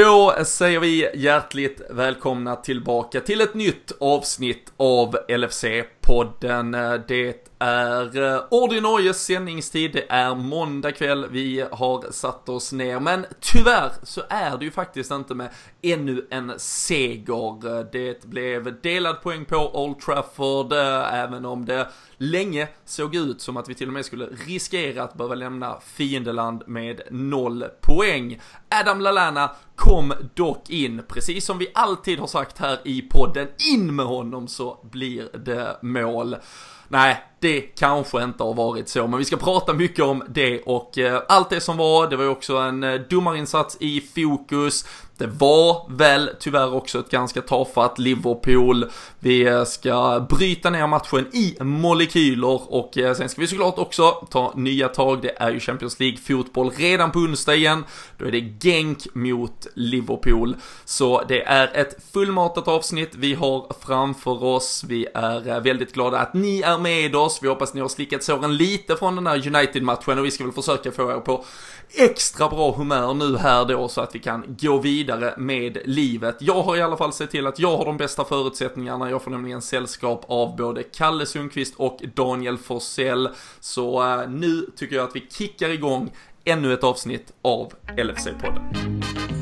[0.00, 5.64] Då säger vi hjärtligt välkomna tillbaka till ett nytt avsnitt av LFC
[6.10, 6.74] podden.
[6.74, 13.00] Eh, det är eh, ordinarie sändningstid, det är måndag kväll, vi har satt oss ner,
[13.00, 15.50] men tyvärr så är det ju faktiskt inte med
[15.82, 17.92] ännu en seger.
[17.92, 23.56] Det blev delad poäng på Old Trafford, eh, även om det länge såg ut som
[23.56, 28.40] att vi till och med skulle riskera att behöva lämna fiendeland med noll poäng.
[28.68, 33.96] Adam Lallana kom dock in, precis som vi alltid har sagt här i podden, in
[33.96, 35.99] med honom så blir det mål.
[36.88, 40.98] Nej, det kanske inte har varit så, men vi ska prata mycket om det och
[40.98, 42.10] eh, allt det som var.
[42.10, 44.84] Det var ju också en eh, domarinsats i fokus.
[45.16, 48.90] Det var väl tyvärr också ett ganska tafatt Liverpool.
[49.18, 54.52] Vi eh, ska bryta ner matchen i molekyler och sen ska vi såklart också ta
[54.56, 55.22] nya tag.
[55.22, 57.84] Det är ju Champions League-fotboll redan på onsdag igen.
[58.18, 60.56] Då är det Genk mot Liverpool.
[60.84, 64.84] Så det är ett fullmatat avsnitt vi har framför oss.
[64.88, 67.29] Vi är väldigt glada att ni är med oss.
[67.42, 70.52] Vi hoppas ni har slickat såren lite från den här United-matchen och vi ska väl
[70.52, 71.44] försöka få er på
[71.94, 76.36] extra bra humör nu här då så att vi kan gå vidare med livet.
[76.40, 79.10] Jag har i alla fall sett till att jag har de bästa förutsättningarna.
[79.10, 83.28] Jag får nämligen sällskap av både Kalle Sundqvist och Daniel Forsell.
[83.60, 86.12] Så uh, nu tycker jag att vi kickar igång
[86.44, 89.39] ännu ett avsnitt av LFC-podden.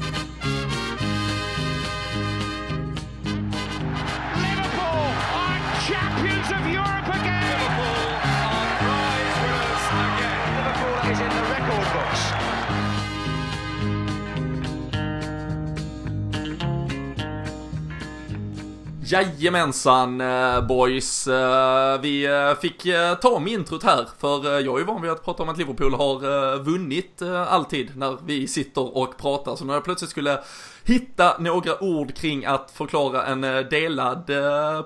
[19.11, 22.87] Jajamensan eh, boys, eh, vi eh, fick
[23.21, 25.95] ta om introt här för jag är ju van vid att prata om att Liverpool
[25.95, 30.39] har vunnit alltid när vi sitter och pratar så när jag plötsligt skulle
[30.85, 34.31] hitta några ord kring att förklara en delad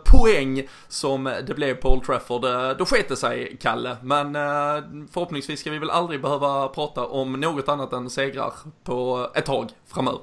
[0.04, 2.42] poäng som det blev på Old Trafford,
[2.78, 3.96] då sket det sig Kalle.
[4.02, 4.32] Men
[5.12, 8.52] förhoppningsvis ska vi väl aldrig behöva prata om något annat än segrar
[8.84, 10.20] på ett tag framöver.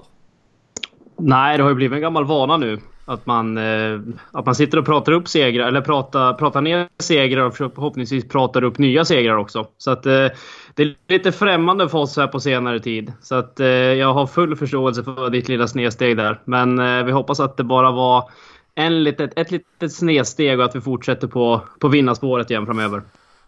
[1.17, 2.79] Nej, det har ju blivit en gammal vana nu.
[3.09, 3.99] Att man, eh,
[4.31, 8.63] att man sitter och pratar upp segrar, eller pratar, pratar ner segrar och förhoppningsvis pratar
[8.63, 9.67] upp nya segrar också.
[9.77, 10.27] Så att eh,
[10.73, 13.13] det är lite främmande för oss här på senare tid.
[13.21, 16.39] Så att eh, jag har full förståelse för ditt lilla snedsteg där.
[16.45, 18.29] Men eh, vi hoppas att det bara var
[18.75, 23.01] en litet, ett litet snedsteg och att vi fortsätter på, på vinnarspåret igen framöver.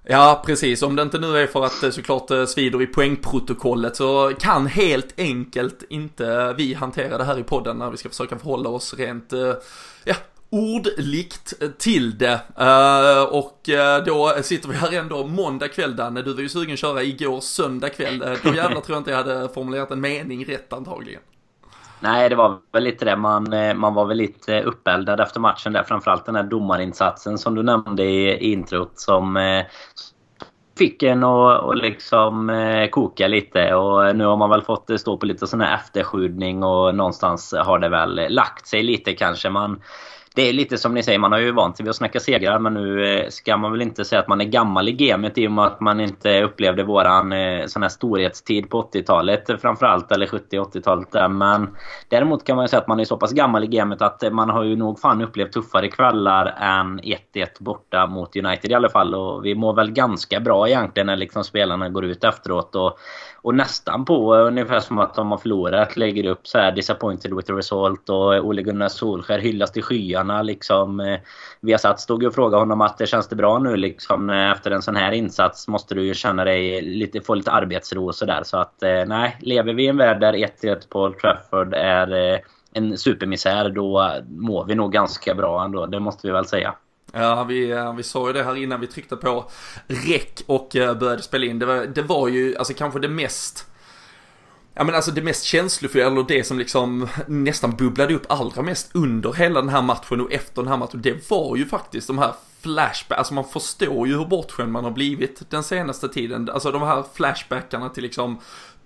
[0.03, 0.81] Ja, precis.
[0.81, 4.67] Om det inte nu är för att det såklart eh, svider i poängprotokollet så kan
[4.67, 8.94] helt enkelt inte vi hantera det här i podden när vi ska försöka förhålla oss
[8.94, 9.53] rent, eh,
[10.03, 10.16] ja,
[10.50, 12.41] ordligt till det.
[13.29, 13.69] Och
[14.06, 17.41] då sitter vi här ändå måndag kväll Danne, du var ju sugen att köra igår
[17.41, 18.19] söndag kväll.
[18.19, 21.22] Då jävlar tror jag inte jag hade formulerat en mening rätt antagligen.
[22.03, 23.16] Nej, det var väl lite det.
[23.16, 25.84] Man, eh, man var väl lite uppeldad efter matchen där.
[25.84, 29.66] Framförallt den här domarinsatsen som du nämnde i introt som eh,
[30.78, 33.75] fick en att liksom eh, koka lite.
[33.75, 37.53] Och nu har man väl fått eh, stå på lite sån här efterskjutning och någonstans
[37.57, 39.50] har det väl lagt sig lite kanske.
[39.50, 39.81] Man
[40.36, 42.59] det är lite som ni säger, man har ju vant sig vid att snacka segrar
[42.59, 45.47] men nu eh, ska man väl inte säga att man är gammal i gamet i
[45.47, 50.12] och med att man inte upplevde våran eh, sån här storhetstid på 80-talet eh, framförallt,
[50.12, 51.75] eller 70-80-talet Men
[52.09, 54.50] däremot kan man ju säga att man är så pass gammal i gamet att man
[54.50, 59.16] har ju nog fan upplevt tuffare kvällar än 1-1 borta mot United i alla fall.
[59.16, 62.98] Och vi mår väl ganska bra egentligen när liksom spelarna går ut efteråt och
[63.41, 65.97] och nästan på eh, ungefär som att de har förlorat.
[65.97, 69.84] Lägger upp så här disappointed with the result och eh, Ole Gunnar Solskär hyllas till
[69.84, 71.00] skyarna liksom.
[71.00, 71.19] Eh,
[71.62, 74.81] Viasat stod ju och frågade honom att det känns det bra nu liksom efter en
[74.81, 78.41] sån här insats måste du ju känna dig lite, få lite arbetsro och sådär.
[78.44, 78.75] Så att
[79.07, 82.40] nej, lever vi i en värld där 1-1 på Old Trafford är
[82.74, 85.85] en supermisär då mår vi nog ganska bra ändå.
[85.85, 86.74] Det måste vi väl säga.
[87.11, 89.49] Ja, vi, eh, vi sa ju det här innan vi tryckte på
[89.88, 91.59] räck och eh, började spela in.
[91.59, 93.67] Det var, det var ju alltså kanske det mest
[94.73, 98.91] Ja men alltså det mest känslofulla, eller det som liksom nästan bubblade upp allra mest
[98.94, 102.18] under hela den här matchen och efter den här matchen, det var ju faktiskt de
[102.18, 106.50] här flashback, alltså man förstår ju hur bortskämd man har blivit den senaste tiden.
[106.50, 108.39] Alltså de här flashbackarna till liksom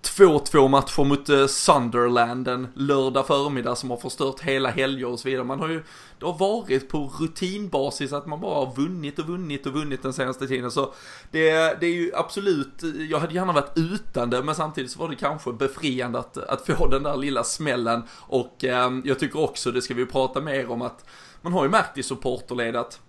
[0.06, 5.30] 2-2 matcher mot eh, Sunderland en lördag förmiddag som har förstört hela helger och så
[5.30, 5.44] vidare.
[5.44, 5.84] Man har ju,
[6.20, 10.14] det har varit på rutinbasis att man bara har vunnit och vunnit och vunnit den
[10.14, 10.72] senaste tiden.
[10.72, 10.94] Så
[11.32, 15.10] det, det är ju absolut, jag hade gärna varit utan det, men samtidigt så var
[15.10, 18.04] det kanske befriande att, att få den där lilla smällen.
[18.12, 21.06] Och eh, jag tycker också, det ska vi prata mer om, att
[21.42, 23.00] man har ju märkt i supporterled att,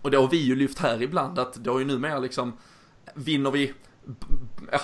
[0.00, 2.52] och det har vi ju lyft här ibland, att det har ju numera liksom,
[3.14, 3.72] vinner vi,
[4.72, 4.80] ja,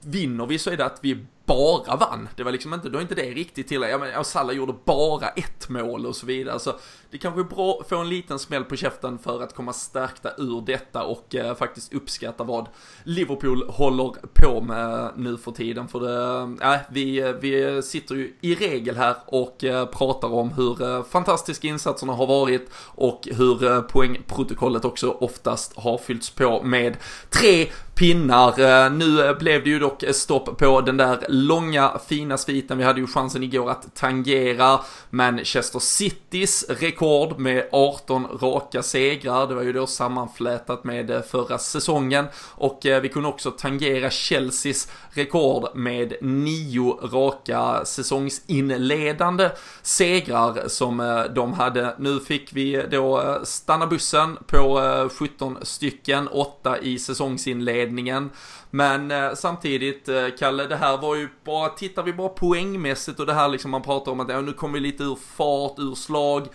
[0.00, 2.28] vinner vi så är det att vi bara vann.
[2.36, 3.82] Det var liksom inte, då är inte det riktigt till.
[3.82, 6.58] Ja men Salah gjorde bara ett mål och så vidare.
[6.58, 6.74] Så
[7.10, 10.30] det kanske är bra att få en liten smäll på käften för att komma stärkta
[10.38, 12.68] ur detta och eh, faktiskt uppskatta vad
[13.04, 15.88] Liverpool håller på med nu för tiden.
[15.88, 20.32] För det, eh, äh, vi, eh, vi sitter ju i regel här och eh, pratar
[20.32, 26.30] om hur eh, fantastiska insatserna har varit och hur eh, poängprotokollet också oftast har fyllts
[26.30, 26.96] på med
[27.30, 28.60] tre pinnar.
[28.60, 32.78] Eh, nu blev det ju dock stopp på den där långa fina sviten.
[32.78, 34.80] Vi hade ju chansen igår att tangera
[35.10, 36.99] Manchester Citys rekord
[37.38, 39.46] med 18 raka segrar.
[39.46, 44.10] Det var ju då sammanflätat med eh, förra säsongen och eh, vi kunde också tangera
[44.10, 49.50] Chelseas rekord med nio raka säsongsinledande
[49.82, 51.94] segrar som eh, de hade.
[51.98, 54.80] Nu fick vi då stanna bussen på
[55.12, 58.30] 17 stycken, 8 i säsongsinledningen.
[58.70, 63.26] Men eh, samtidigt, eh, Kalle, det här var ju bara, tittar vi bara poängmässigt och
[63.26, 65.94] det här liksom man pratar om att ja, nu kommer vi lite ur fart, ur
[65.94, 66.46] slag.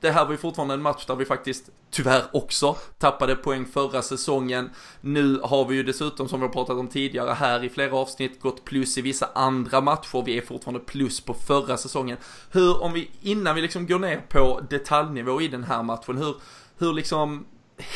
[0.00, 4.02] Det här var ju fortfarande en match där vi faktiskt tyvärr också tappade poäng förra
[4.02, 4.70] säsongen.
[5.00, 8.40] Nu har vi ju dessutom, som vi har pratat om tidigare här i flera avsnitt,
[8.40, 10.22] gått plus i vissa andra matcher.
[10.26, 12.16] Vi är fortfarande plus på förra säsongen.
[12.50, 16.34] Hur, om vi, innan vi liksom går ner på detaljnivå i den här matchen, hur,
[16.78, 17.46] hur liksom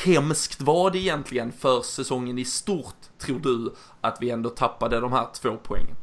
[0.05, 5.13] hemskt var det egentligen för säsongen i stort, tror du, att vi ändå tappade de
[5.13, 5.97] här två poängen?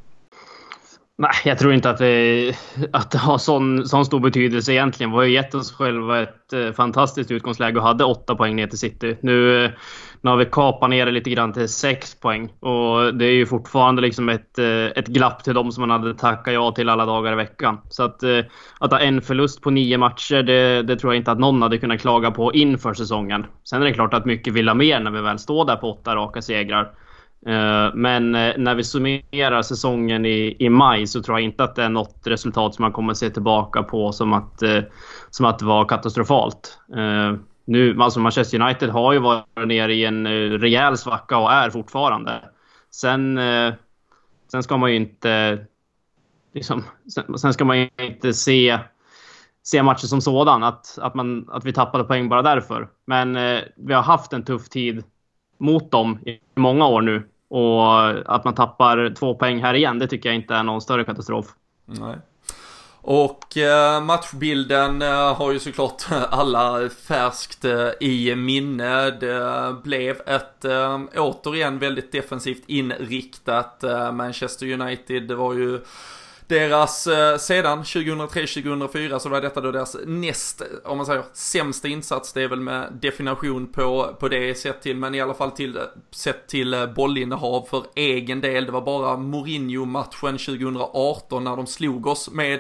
[1.17, 2.53] Nej, jag tror inte att det,
[2.93, 5.11] att det har sån, sån stor betydelse egentligen.
[5.11, 8.67] Vi har ju gett oss själva ett eh, fantastiskt utgångsläge och hade åtta poäng ner
[8.67, 9.17] till City.
[9.21, 9.71] Nu, eh,
[10.21, 13.45] nu har vi kapat ner det lite grann till sex poäng och det är ju
[13.45, 17.05] fortfarande liksom ett, eh, ett glapp till dem som man hade tackat ja till alla
[17.05, 17.77] dagar i veckan.
[17.89, 18.23] Så att,
[18.79, 21.77] att ha en förlust på nio matcher, det, det tror jag inte att någon hade
[21.77, 23.45] kunnat klaga på inför säsongen.
[23.63, 25.91] Sen är det klart att mycket vill ha mer när vi väl står där på
[25.91, 26.93] åtta raka segrar.
[27.47, 31.75] Eh, men eh, när vi summerar säsongen i, i maj så tror jag inte att
[31.75, 34.83] det är något resultat som man kommer se tillbaka på som att, eh,
[35.29, 36.77] som att det var katastrofalt.
[37.65, 40.27] Nu, alltså Manchester United har ju varit nere i en
[40.59, 42.41] rejäl svacka och är fortfarande.
[42.91, 43.39] Sen,
[44.51, 45.59] sen ska man ju inte...
[46.53, 46.83] Liksom,
[47.13, 48.79] sen, sen ska man ju inte se,
[49.63, 52.89] se matchen som sådan, att, att, man, att vi tappade poäng bara därför.
[53.05, 53.33] Men
[53.75, 55.03] vi har haft en tuff tid
[55.57, 57.31] mot dem i många år nu.
[57.53, 61.03] Och att man tappar två poäng här igen, det tycker jag inte är någon större
[61.03, 61.45] katastrof.
[61.86, 62.15] Nej.
[63.03, 69.12] Och eh, matchbilden eh, har ju såklart alla färskt eh, i minne.
[69.12, 70.65] Det blev ett
[71.18, 73.83] återigen väldigt defensivt inriktat
[74.13, 75.27] Manchester United.
[75.27, 75.80] Det var ju
[76.51, 82.33] deras, eh, sedan 2003-2004 så var detta då deras näst, om man säger sämsta insats.
[82.33, 85.80] Det är väl med definition på, på det sett till, men i alla fall till,
[86.12, 88.65] sett till eh, bollinnehav för egen del.
[88.65, 92.59] Det var bara Mourinho-matchen 2018 när de slog oss med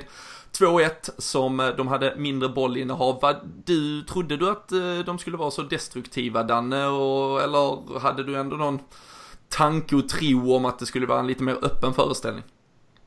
[0.57, 3.19] 2-1 som eh, de hade mindre bollinnehav.
[3.21, 3.35] Vad,
[3.65, 6.85] du, trodde du att eh, de skulle vara så destruktiva Danne?
[6.85, 8.79] Och, eller hade du ändå någon
[9.49, 12.43] tanke och tro om att det skulle vara en lite mer öppen föreställning?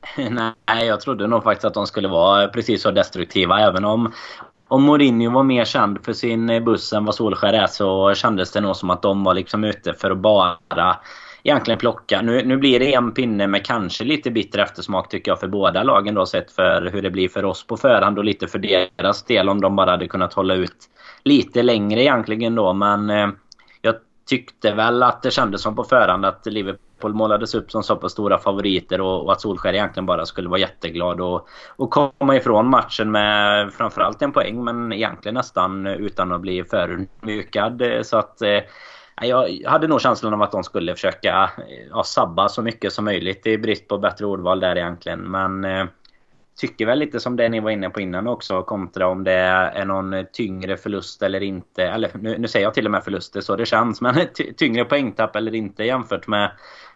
[0.67, 3.59] Nej, jag trodde nog faktiskt att de skulle vara precis så destruktiva.
[3.59, 4.13] Även om,
[4.67, 8.61] om Mourinho var mer känd för sin buss än vad Solskär är så kändes det
[8.61, 10.97] nog som att de var liksom ute för att bara
[11.43, 12.21] egentligen plocka.
[12.21, 15.83] Nu, nu blir det en pinne med kanske lite bitter eftersmak tycker jag för båda
[15.83, 19.23] lagen då sett för hur det blir för oss på förhand och lite för deras
[19.23, 20.77] del om de bara hade kunnat hålla ut
[21.23, 22.73] lite längre egentligen då.
[22.73, 23.29] Men eh,
[23.81, 23.95] jag
[24.29, 27.95] tyckte väl att det kändes som på förhand att Liverpool Liverpool målades upp som så
[27.95, 31.47] pass stora favoriter och, och att Solskjaer egentligen bara skulle vara jätteglad och,
[31.77, 37.83] och komma ifrån matchen med framförallt en poäng men egentligen nästan utan att bli förödmjukad.
[38.03, 38.63] Så att eh,
[39.21, 43.05] jag hade nog känslan av att de skulle försöka eh, ja, sabba så mycket som
[43.05, 45.19] möjligt i brist på bättre ordval där egentligen.
[45.19, 45.85] Men eh,
[46.57, 49.85] tycker väl lite som det ni var inne på innan också kontra om det är
[49.85, 51.83] någon tyngre förlust eller inte.
[51.83, 54.01] Eller nu, nu säger jag till och med förluster så det känns.
[54.01, 54.15] Men
[54.57, 56.51] tyngre poängtapp eller inte jämfört med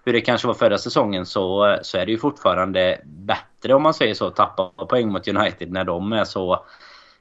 [0.06, 3.94] hur det kanske var förra säsongen så, så är det ju fortfarande bättre om man
[3.94, 4.28] säger så.
[4.28, 6.66] att Tappa poäng mot United när de är så...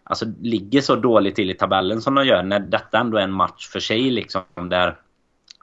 [0.05, 2.43] Alltså ligger så dåligt till i tabellen som de gör.
[2.43, 4.43] När detta ändå är en match för sig liksom.
[4.55, 4.97] Där,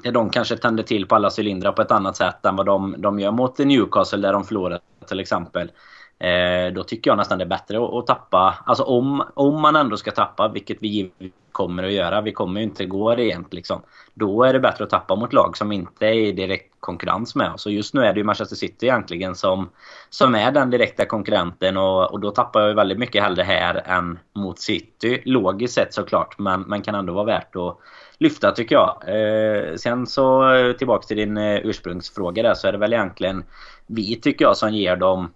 [0.04, 2.96] där de kanske tänder till på alla cylindrar på ett annat sätt än vad de,
[2.98, 5.72] de gör mot Newcastle där de förlorar till exempel.
[6.20, 8.58] Eh, då tycker jag nästan det är bättre att, att, tappa.
[8.66, 11.12] Alltså om, om man ändå ska tappa, vilket vi
[11.56, 12.22] kommer att göra.
[12.22, 13.82] Vi kommer ju inte gå rent liksom.
[14.14, 17.52] Då är det bättre att tappa mot lag som inte är i direkt konkurrens med
[17.52, 17.66] oss.
[17.66, 19.70] Och just nu är det ju Manchester City egentligen som,
[20.10, 21.78] som är den direkta konkurrenten.
[21.78, 25.22] Och, och då tappar jag ju väldigt mycket hellre här än mot City.
[25.26, 27.78] Logiskt sett såklart, men, men kan ändå vara värt att
[28.18, 28.98] lyfta tycker jag.
[29.08, 33.44] Eh, sen så eh, tillbaka till din eh, ursprungsfråga där så är det väl egentligen
[33.88, 35.30] vi tycker jag som ger dem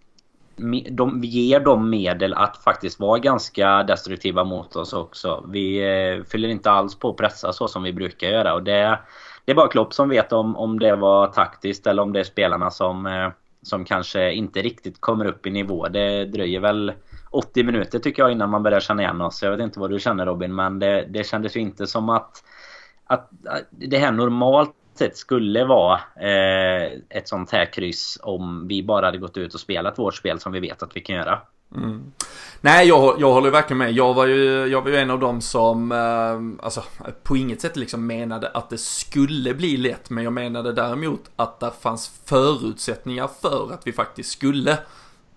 [0.89, 5.45] de ger dem medel att faktiskt vara ganska destruktiva mot oss också.
[5.47, 8.53] Vi eh, fyller inte alls på att pressa så som vi brukar göra.
[8.53, 8.99] Och det,
[9.45, 12.23] det är bara Klopp som vet om, om det var taktiskt eller om det är
[12.23, 13.29] spelarna som, eh,
[13.61, 15.87] som kanske inte riktigt kommer upp i nivå.
[15.87, 16.93] Det dröjer väl
[17.31, 19.43] 80 minuter tycker jag innan man börjar känna igen oss.
[19.43, 22.43] Jag vet inte vad du känner Robin men det, det kändes ju inte som att,
[23.05, 23.29] att
[23.69, 29.17] det här normalt sätt skulle vara eh, ett sånt här kryss om vi bara hade
[29.17, 31.39] gått ut och spelat vårt spel som vi vet att vi kan göra.
[31.75, 32.11] Mm.
[32.61, 33.91] Nej, jag, jag håller verkligen med.
[33.91, 36.83] Jag var ju, jag var ju en av dem som, eh, alltså
[37.23, 40.09] på inget sätt liksom menade att det skulle bli lätt.
[40.09, 44.77] Men jag menade däremot att det fanns förutsättningar för att vi faktiskt skulle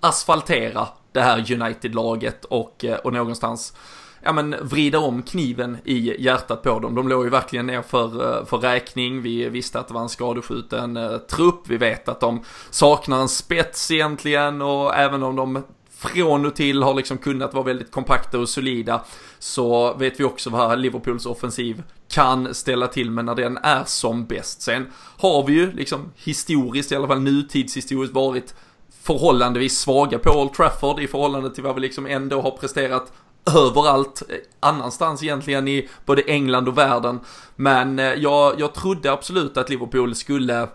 [0.00, 3.76] asfaltera det här United-laget och, eh, och någonstans
[4.22, 6.94] ja men vrida om kniven i hjärtat på dem.
[6.94, 9.22] De låg ju verkligen ner för, eh, för räkning.
[9.22, 11.60] Vi visste att det var en skadeskjuten eh, trupp.
[11.68, 16.82] Vi vet att de saknar en spets egentligen och även om de från och till
[16.82, 19.04] har liksom kunnat vara väldigt kompakta och solida
[19.38, 24.26] så vet vi också vad Liverpools offensiv kan ställa till med när den är som
[24.26, 24.62] bäst.
[24.62, 24.86] Sen
[25.18, 28.54] har vi ju liksom historiskt, i alla fall nutidshistoriskt varit
[29.02, 33.12] förhållandevis svaga på Old Trafford i förhållande till vad vi liksom ändå har presterat
[33.46, 37.20] överallt eh, annanstans egentligen i både England och världen.
[37.56, 40.68] Men eh, jag, jag trodde absolut att Liverpool skulle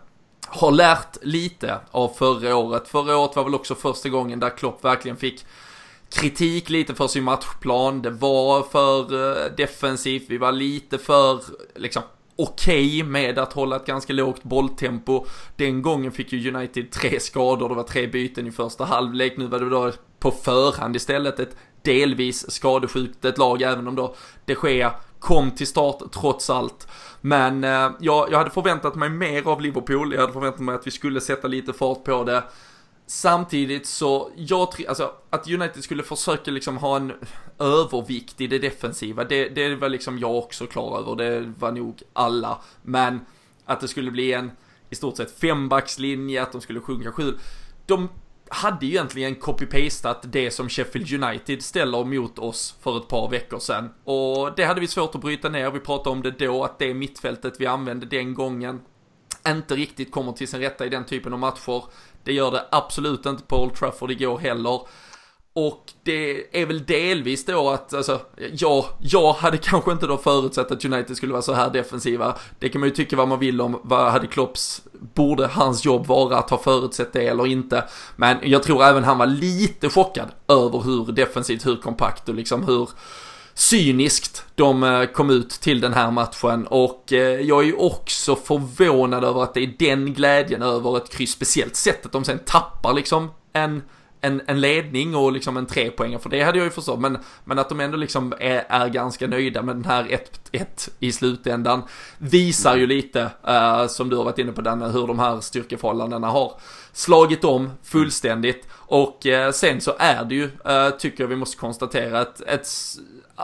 [0.48, 2.88] ha lärt lite av förra året.
[2.88, 5.46] Förra året var väl också första gången där Klopp verkligen fick
[6.10, 8.02] kritik lite för sin matchplan.
[8.02, 11.42] Det var för eh, defensivt, vi var lite för
[11.76, 12.04] liksom
[12.38, 15.26] okej okay med att hålla ett ganska lågt bolltempo.
[15.56, 19.38] Den gången fick ju United tre skador, det var tre byten i första halvlek.
[19.38, 24.16] Nu var det då på förhand istället ett delvis skadesjukt ett lag, även om då
[24.46, 26.88] de Gea kom till start trots allt.
[27.22, 30.88] Men eh, jag, jag hade förväntat mig mer av Liverpool, jag hade förväntat mig att
[30.88, 32.44] vi skulle sätta lite fart på det.
[33.10, 37.14] Samtidigt så, jag tror, alltså att United skulle försöka liksom ha en
[37.60, 42.02] övervikt i det defensiva, det, det var liksom jag också klar över, det var nog
[42.14, 42.62] alla.
[42.82, 43.20] Men
[43.66, 44.52] att det skulle bli en,
[44.90, 47.38] i stort sett fembackslinje, att de skulle sjunka sju.
[47.86, 48.10] De
[48.50, 53.60] hade ju egentligen copy-pastat det som Sheffield United ställer mot oss för ett par veckor
[53.60, 53.90] sedan.
[54.04, 56.94] Och det hade vi svårt att bryta ner, vi pratade om det då, att det
[56.94, 58.82] mittfältet vi använde den gången
[59.48, 61.84] inte riktigt kommer till sin rätta i den typen av matcher.
[62.24, 64.82] Det gör det absolut inte på Old Trafford igår heller.
[65.60, 68.22] Och det är väl delvis då att, alltså,
[68.54, 72.36] ja, jag hade kanske inte då förutsett att United skulle vara så här defensiva.
[72.60, 74.82] Det kan man ju tycka vad man vill om, vad hade Klopps,
[75.14, 77.84] borde hans jobb vara att ha förutsett det eller inte.
[78.16, 82.64] Men jag tror även han var lite chockad över hur defensivt, hur kompakt och liksom
[82.64, 82.90] hur
[83.54, 88.36] cyniskt de eh, kom ut till den här matchen och eh, jag är ju också
[88.36, 92.94] förvånad över att det är den glädjen över ett kryss, speciellt sättet de sen tappar
[92.94, 93.82] liksom en
[94.22, 97.60] en, en ledning och liksom en trepoängare, för det hade jag ju förstått, men, men
[97.60, 100.20] att de ändå liksom är, är ganska nöjda med den här
[100.52, 101.84] 1-1 i slutändan
[102.18, 106.28] visar ju lite, uh, som du har varit inne på Danne, hur de här styrkeförhållandena
[106.28, 106.60] har
[106.94, 108.68] slagit om fullständigt.
[108.74, 112.68] Och uh, sen så är det ju, uh, tycker jag vi måste konstatera, ett, ett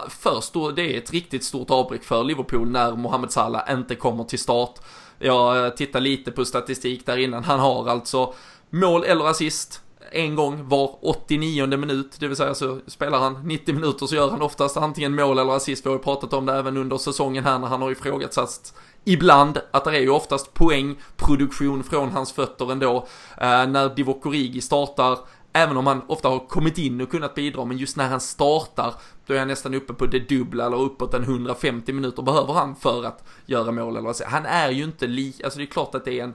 [0.09, 4.23] först då, det är ett riktigt stort avbräck för Liverpool när Mohamed Salah inte kommer
[4.23, 4.79] till start.
[5.19, 8.33] Jag tittar lite på statistik där innan, han har alltså
[8.69, 13.75] mål eller assist en gång var 89 minut, det vill säga så spelar han 90
[13.75, 15.85] minuter så gör han oftast antingen mål eller assist.
[15.85, 19.61] Vi har ju pratat om det även under säsongen här när han har ifrågasatts ibland
[19.71, 23.07] att det är ju oftast poängproduktion från hans fötter ändå.
[23.37, 25.19] Eh, när Divock Origi startar,
[25.53, 28.93] även om han ofta har kommit in och kunnat bidra, men just när han startar,
[29.25, 32.75] då är han nästan uppe på det dubbla eller uppåt en 150 minuter behöver han
[32.75, 34.29] för att göra mål eller assist.
[34.29, 36.33] Han är ju inte lik, alltså det är klart att det är en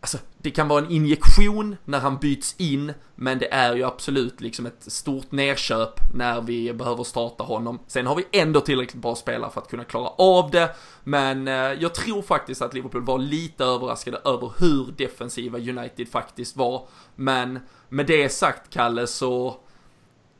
[0.00, 4.40] Alltså, det kan vara en injektion när han byts in, men det är ju absolut
[4.40, 7.78] liksom ett stort nerköp när vi behöver starta honom.
[7.86, 11.54] Sen har vi ändå tillräckligt bra spelare för att kunna klara av det, men eh,
[11.54, 16.88] jag tror faktiskt att Liverpool var lite överraskade över hur defensiva United faktiskt var.
[17.16, 19.56] Men med det sagt, Kalle, så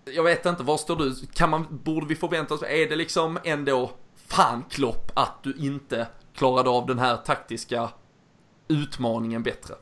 [0.05, 1.15] jag vet inte, var står du?
[1.35, 3.91] Kan man, borde vi förvänta oss, är det liksom ändå
[4.27, 7.89] fan Klopp att du inte klarade av den här taktiska
[8.71, 9.75] utmaningen bättre?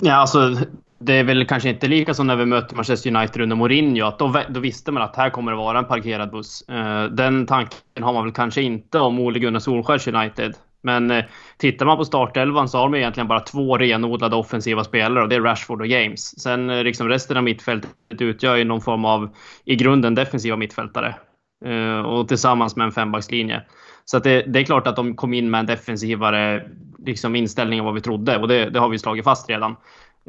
[0.00, 0.56] Ja, alltså
[1.04, 4.06] det är väl kanske inte lika som när vi mötte Manchester United under Mourinho.
[4.06, 6.64] Att då, då visste man att här kommer det vara en parkerad buss.
[6.70, 10.54] Uh, den tanken har man väl kanske inte om Ole Gunnar Solskjers United.
[10.82, 11.24] Men uh,
[11.58, 15.36] tittar man på startelvan så har de egentligen bara två renodlade offensiva spelare och det
[15.36, 16.40] är Rashford och James.
[16.40, 21.14] Sen uh, liksom resten av mittfältet utgör ju någon form av, i grunden, defensiva mittfältare.
[22.06, 23.62] och tillsammans med en fembackslinje.
[24.04, 26.70] Så det, det, är klart att de kom in med en defensivare
[27.06, 29.76] liksom, inställning än vad vi trodde och det, det har vi slagit fast redan.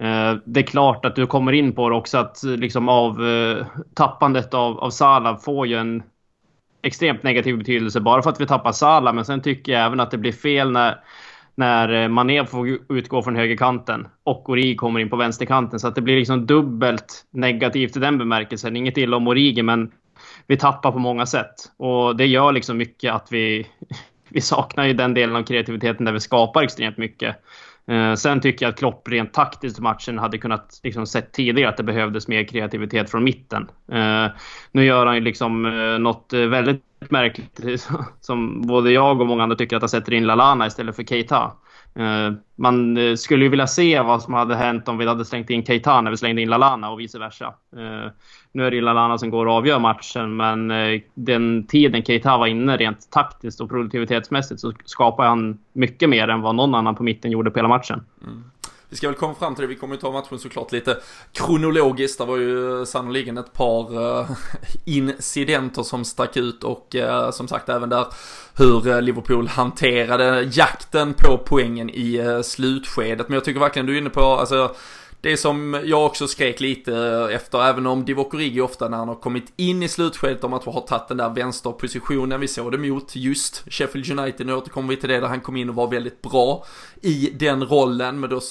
[0.01, 3.65] Eh, det är klart att du kommer in på det också att liksom av eh,
[3.93, 6.03] tappandet av, av Salah får ju en
[6.81, 9.13] extremt negativ betydelse bara för att vi tappar Salah.
[9.13, 10.99] Men sen tycker jag även att det blir fel när,
[11.55, 15.79] när eh, Mané får utgå från högerkanten och Origi kommer in på vänsterkanten.
[15.79, 18.75] Så att det blir liksom dubbelt negativt i den bemärkelsen.
[18.75, 19.91] Inget illa om Origi, men
[20.47, 21.53] vi tappar på många sätt.
[21.77, 23.67] Och det gör liksom mycket att vi,
[24.29, 27.35] vi saknar ju den delen av kreativiteten där vi skapar extremt mycket.
[27.87, 31.77] Eh, sen tycker jag att Klopp rent taktiskt matchen hade kunnat liksom sett tidigare att
[31.77, 33.69] det behövdes mer kreativitet från mitten.
[33.91, 34.27] Eh,
[34.71, 37.61] nu gör han ju liksom eh, något eh, väldigt märkligt
[38.21, 41.51] som både jag och många andra tycker att han sätter in Lalana istället för Keita.
[41.95, 45.49] Eh, man eh, skulle ju vilja se vad som hade hänt om vi hade slängt
[45.49, 47.53] in Keita när vi slängde in Lalana och vice versa.
[47.75, 48.11] Eh,
[48.51, 50.71] nu är det ju Lalana som går och avgör matchen, men
[51.13, 56.41] den tiden Keita var inne rent taktiskt och produktivitetsmässigt så skapade han mycket mer än
[56.41, 58.01] vad någon annan på mitten gjorde på hela matchen.
[58.23, 58.43] Mm.
[58.93, 60.97] Vi ska väl komma fram till det, vi kommer ju ta matchen såklart lite
[61.31, 62.17] kronologiskt.
[62.17, 64.29] Det var ju eh, sannoliken ett par eh,
[64.85, 68.05] incidenter som stack ut och eh, som sagt även där
[68.57, 73.29] hur Liverpool hanterade jakten på poängen i slutskedet.
[73.29, 74.75] Men jag tycker verkligen du är inne på, alltså
[75.23, 76.95] det som jag också skrek lite
[77.31, 80.63] efter, även om Divock Origi ofta när han har kommit in i slutskedet om att
[80.63, 84.97] ha tagit den där vänsterpositionen, vi såg det mot just Sheffield United, nu återkommer vi
[84.97, 86.65] till det, där han kom in och var väldigt bra
[87.01, 88.41] i den rollen, men då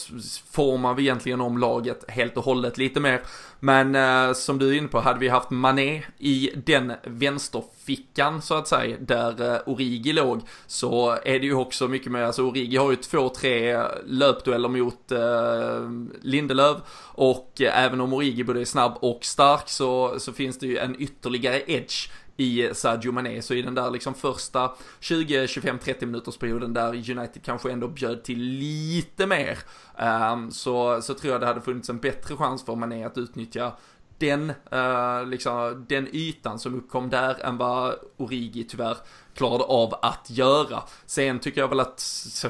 [0.50, 3.22] formar vi egentligen om laget helt och hållet lite mer.
[3.64, 8.54] Men eh, som du är inne på, hade vi haft Mané i den vänsterfickan så
[8.54, 12.76] att säga, där eh, Origi låg, så är det ju också mycket mer, alltså Origi
[12.76, 15.90] har ju två, tre löpdueller mot eh,
[16.22, 16.76] Lindelöf
[17.14, 20.78] och eh, även om Origi både är snabb och stark så, så finns det ju
[20.78, 23.42] en ytterligare edge i Sadio Mané.
[23.42, 27.88] Så i den där liksom första 20, 25, 30 minuters perioden där United kanske ändå
[27.88, 29.58] bjöd till lite mer.
[29.98, 33.72] Ehm, så, så tror jag det hade funnits en bättre chans för Mané att utnyttja
[34.18, 38.96] den, eh, liksom, den ytan som uppkom där än vad Origi tyvärr
[39.34, 40.82] klarade av att göra.
[41.06, 42.02] Sen tycker jag väl att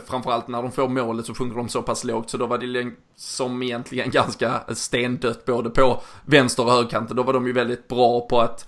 [0.07, 2.93] framförallt när de får målet så sjunker de så pass lågt så då var det
[3.17, 7.17] som egentligen ganska stendött både på vänster och högerkanten.
[7.17, 8.67] Då var de ju väldigt bra på att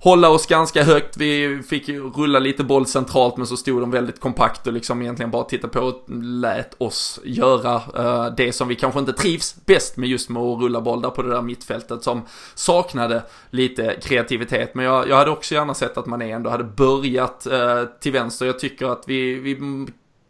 [0.00, 1.16] hålla oss ganska högt.
[1.16, 5.30] Vi fick rulla lite boll centralt men så stod de väldigt kompakt och liksom egentligen
[5.30, 9.96] bara tittade på och lät oss göra uh, det som vi kanske inte trivs bäst
[9.96, 12.22] med just med att rulla boll där på det där mittfältet som
[12.54, 14.74] saknade lite kreativitet.
[14.74, 18.46] Men jag, jag hade också gärna sett att man ändå hade börjat uh, till vänster.
[18.46, 19.56] Jag tycker att vi, vi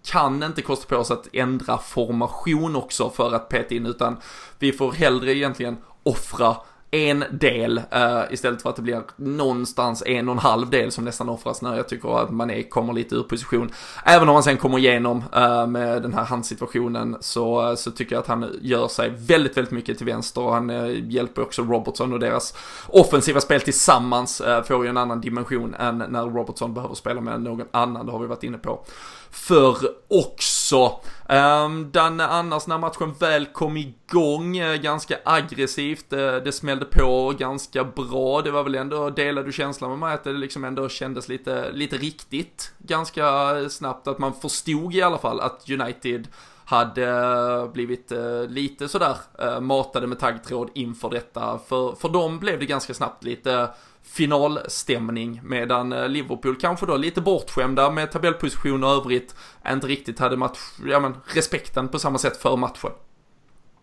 [0.06, 4.16] kan inte kosta på oss att ändra formation också för att peta in utan
[4.58, 6.56] vi får hellre egentligen offra
[6.90, 11.04] en del uh, istället för att det blir någonstans en och en halv del som
[11.04, 13.70] nästan offras när jag tycker att man är, kommer lite ur position.
[14.04, 18.14] Även om han sen kommer igenom uh, med den här handsituationen så, uh, så tycker
[18.14, 20.70] jag att han gör sig väldigt, väldigt mycket till vänster och han
[21.10, 22.54] hjälper också Robertson och deras
[22.88, 27.66] offensiva spel tillsammans får ju en annan dimension än när Robertson behöver spela med någon
[27.70, 28.84] annan, det har vi varit inne på
[29.30, 29.76] för
[30.08, 31.00] också.
[31.28, 37.34] Ehm, Den annars när matchen väl kom igång eh, ganska aggressivt, eh, det smällde på
[37.38, 38.42] ganska bra.
[38.42, 41.72] Det var väl ändå, delade du känslan med mig att det liksom ändå kändes lite,
[41.72, 44.08] lite riktigt ganska snabbt.
[44.08, 46.28] Att man förstod i alla fall att United
[46.64, 48.12] hade eh, blivit
[48.48, 49.16] lite sådär
[49.60, 51.58] matade med taggtråd inför detta.
[51.68, 53.68] För, för dem blev det ganska snabbt lite
[54.06, 59.34] finalstämning medan eh, Liverpool kanske då lite bortskämda med tabellposition och övrigt
[59.68, 62.90] inte riktigt hade match, ja men respekten på samma sätt för matchen.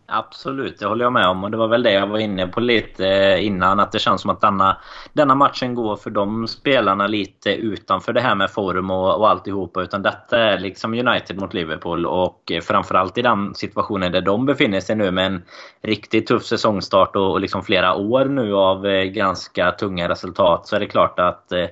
[0.06, 1.44] Absolut, det håller jag med om.
[1.44, 3.80] Och det var väl det jag var inne på lite eh, innan.
[3.80, 4.78] Att det känns som att denna,
[5.14, 9.82] denna matchen går för de spelarna lite utanför det här med form och, och alltihopa.
[9.82, 12.06] Utan detta är liksom United mot Liverpool.
[12.06, 15.44] Och eh, framförallt i den situationen där de befinner sig nu med en
[15.82, 20.68] riktigt tuff säsongstart och, och liksom flera år nu av eh, ganska tunga resultat.
[20.68, 21.66] Så är det klart att eh,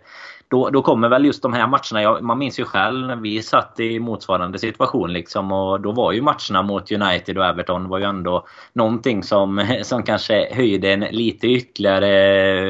[0.52, 2.02] då, då kommer väl just de här matcherna.
[2.02, 5.14] Jag, man minns ju själv när vi satt i motsvarande situation.
[5.14, 9.66] Liksom, och då var ju matcherna mot United och Everton var ju ändå någonting som,
[9.84, 12.10] som kanske höjde en lite ytterligare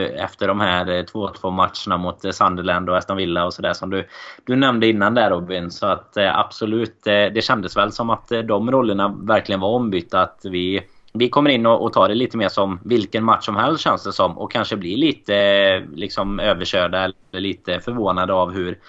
[0.08, 4.08] efter de här 2-2 matcherna mot Sunderland och Aston Villa och sådär som du,
[4.46, 5.72] du nämnde innan där Robin.
[5.72, 9.70] Så att eh, absolut, eh, det kändes väl som att eh, de rollerna verkligen var
[9.70, 10.22] ombytta.
[10.22, 10.82] Att vi
[11.14, 14.04] vi kommer in och, och tar det lite mer som vilken match som helst känns
[14.04, 14.38] det som.
[14.38, 18.80] Och kanske blir lite eh, liksom överkörda eller lite förvånade av hur,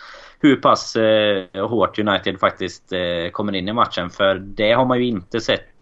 [0.40, 4.10] hur pass eh, hårt United faktiskt eh, kommer in i matchen.
[4.10, 5.72] För det har man ju inte sett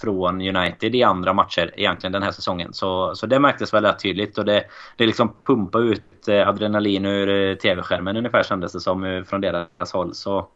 [0.00, 2.72] från United i andra matcher egentligen den här säsongen.
[2.72, 4.64] Så, så det märktes väldigt tydligt och det,
[4.96, 9.40] det liksom pumpade ut eh, adrenalin ur eh, TV-skärmen ungefär kändes det som eh, från
[9.40, 10.14] deras håll.
[10.14, 10.48] Så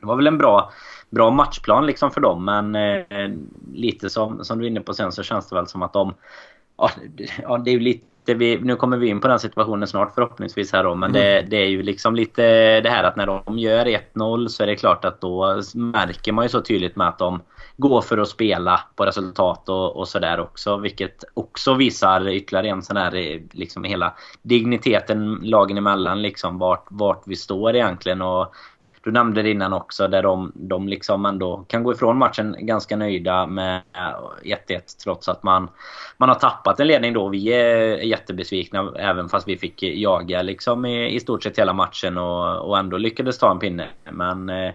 [0.00, 0.72] det var väl en bra,
[1.10, 3.30] bra matchplan liksom för dem men eh,
[3.74, 6.14] lite som, som du är inne på sen så känns det väl som att de...
[6.76, 6.90] Ja,
[7.42, 10.72] ja det är ju lite vi, nu kommer vi in på den situationen snart förhoppningsvis
[10.72, 11.22] här då, men mm.
[11.22, 12.42] det, det, är ju liksom lite
[12.80, 16.44] det här att när de gör 1-0 så är det klart att då märker man
[16.44, 17.40] ju så tydligt med att de
[17.76, 20.76] går för att spela på resultat och, och sådär också.
[20.76, 27.22] Vilket också visar ytterligare en sån här liksom hela digniteten lagen emellan liksom vart, vart
[27.26, 28.22] vi står egentligen.
[28.22, 28.54] Och
[29.08, 32.96] du nämnde det innan också där de, de liksom ändå kan gå ifrån matchen ganska
[32.96, 35.68] nöjda med eh, 1-1 trots att man,
[36.16, 37.28] man har tappat en ledning då.
[37.28, 42.18] Vi är jättebesvikna även fast vi fick jaga liksom i, i stort sett hela matchen
[42.18, 43.86] och, och ändå lyckades ta en pinne.
[44.10, 44.72] Men eh,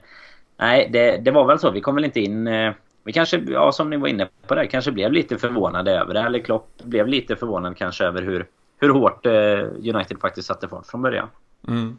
[0.58, 1.72] nej, det, det var väl så.
[1.72, 4.68] Vi kom väl inte in eh, vi kanske, ja, som ni var inne på det,
[4.68, 6.20] kanske blev lite förvånade över det.
[6.20, 10.88] Eller Klopp blev lite förvånad kanske över hur, hur hårt eh, United faktiskt satte fart
[10.88, 11.28] från början.
[11.68, 11.98] Mm.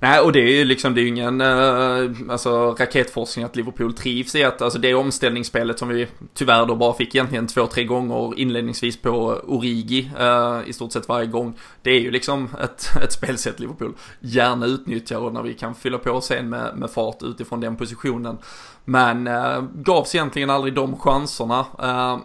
[0.00, 3.92] Nej, och det är ju liksom, det är ju ingen äh, alltså, raketforskning att Liverpool
[3.92, 7.84] trivs i att, alltså det omställningsspelet som vi tyvärr då bara fick egentligen två, tre
[7.84, 11.54] gånger inledningsvis på Origi äh, i stort sett varje gång.
[11.82, 15.98] Det är ju liksom ett, ett spelsätt Liverpool gärna utnyttjar och när vi kan fylla
[15.98, 18.38] på sen med, med fart utifrån den positionen.
[18.84, 21.64] Men äh, gavs egentligen aldrig de chanserna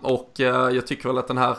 [0.01, 0.31] och
[0.73, 1.55] jag tycker väl att den här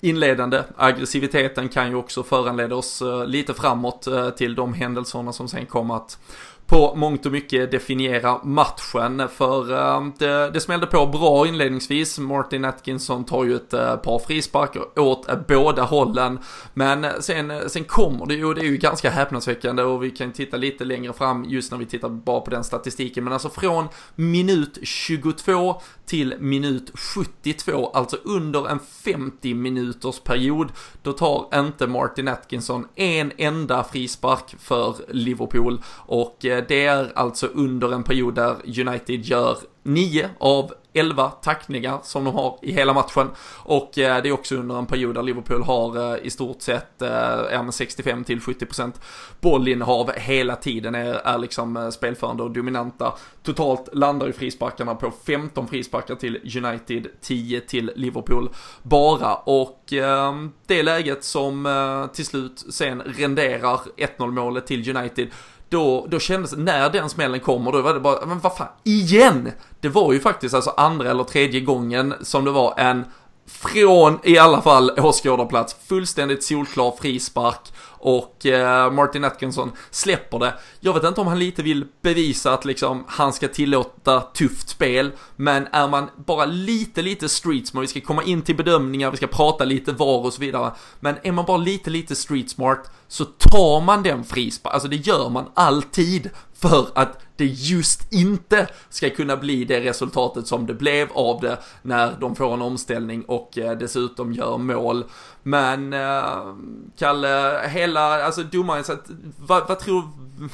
[0.00, 0.62] inledande.
[0.76, 5.66] Aggressiviteten kan ju också föranleda oss eh, lite framåt eh, till de händelserna som sen
[5.66, 6.18] kommer att
[6.68, 9.28] på mångt och mycket definiera matchen.
[9.28, 12.18] För eh, det, det smällde på bra inledningsvis.
[12.18, 16.38] Martin Atkinson tar ju ett eh, par frisparker åt eh, båda hållen.
[16.74, 20.32] Men sen, sen kommer det ju, och det är ju ganska häpnadsväckande och vi kan
[20.32, 23.24] titta lite längre fram just när vi tittar bara på den statistiken.
[23.24, 31.12] Men alltså från minut 22 till minut 72, alltså under en 50 minuters period, då
[31.12, 38.02] tar inte Martin Atkinson en enda frispark för Liverpool och det är alltså under en
[38.02, 43.30] period där United gör 9 av 11 tackningar som de har i hela matchen.
[43.56, 47.02] Och eh, det är också under en period där Liverpool har eh, i stort sett
[47.02, 48.92] eh, 65-70%
[49.40, 53.14] bollinnehav hela tiden är, är liksom spelförande och dominanta.
[53.42, 58.50] Totalt landar ju frisparkarna på 15 frisparkar till United, 10 till Liverpool
[58.82, 59.34] bara.
[59.34, 65.28] Och ehm, det läget som till slut sen renderar 1-0 målet till United
[65.68, 69.52] då, då kändes, när den smällen kommer, då var det bara, men vad fan, igen!
[69.80, 73.04] Det var ju faktiskt alltså andra eller tredje gången som det var en
[73.48, 80.54] från i alla fall åskådarplats, fullständigt solklar frispark och eh, Martin Atkinson släpper det.
[80.80, 85.12] Jag vet inte om han lite vill bevisa att liksom han ska tillåta tufft spel,
[85.36, 89.26] men är man bara lite, lite streetsmart, vi ska komma in till bedömningar, vi ska
[89.26, 93.80] prata lite var och så vidare, men är man bara lite, lite streetsmart så tar
[93.80, 99.36] man den frispark, alltså det gör man alltid för att det just inte ska kunna
[99.36, 103.78] bli det resultatet som det blev av det när de får en omställning och eh,
[103.78, 105.04] dessutom gör mål.
[105.42, 106.54] Men eh,
[106.98, 110.02] Kalle, hela, alltså domaren, så att, vad, vad tror,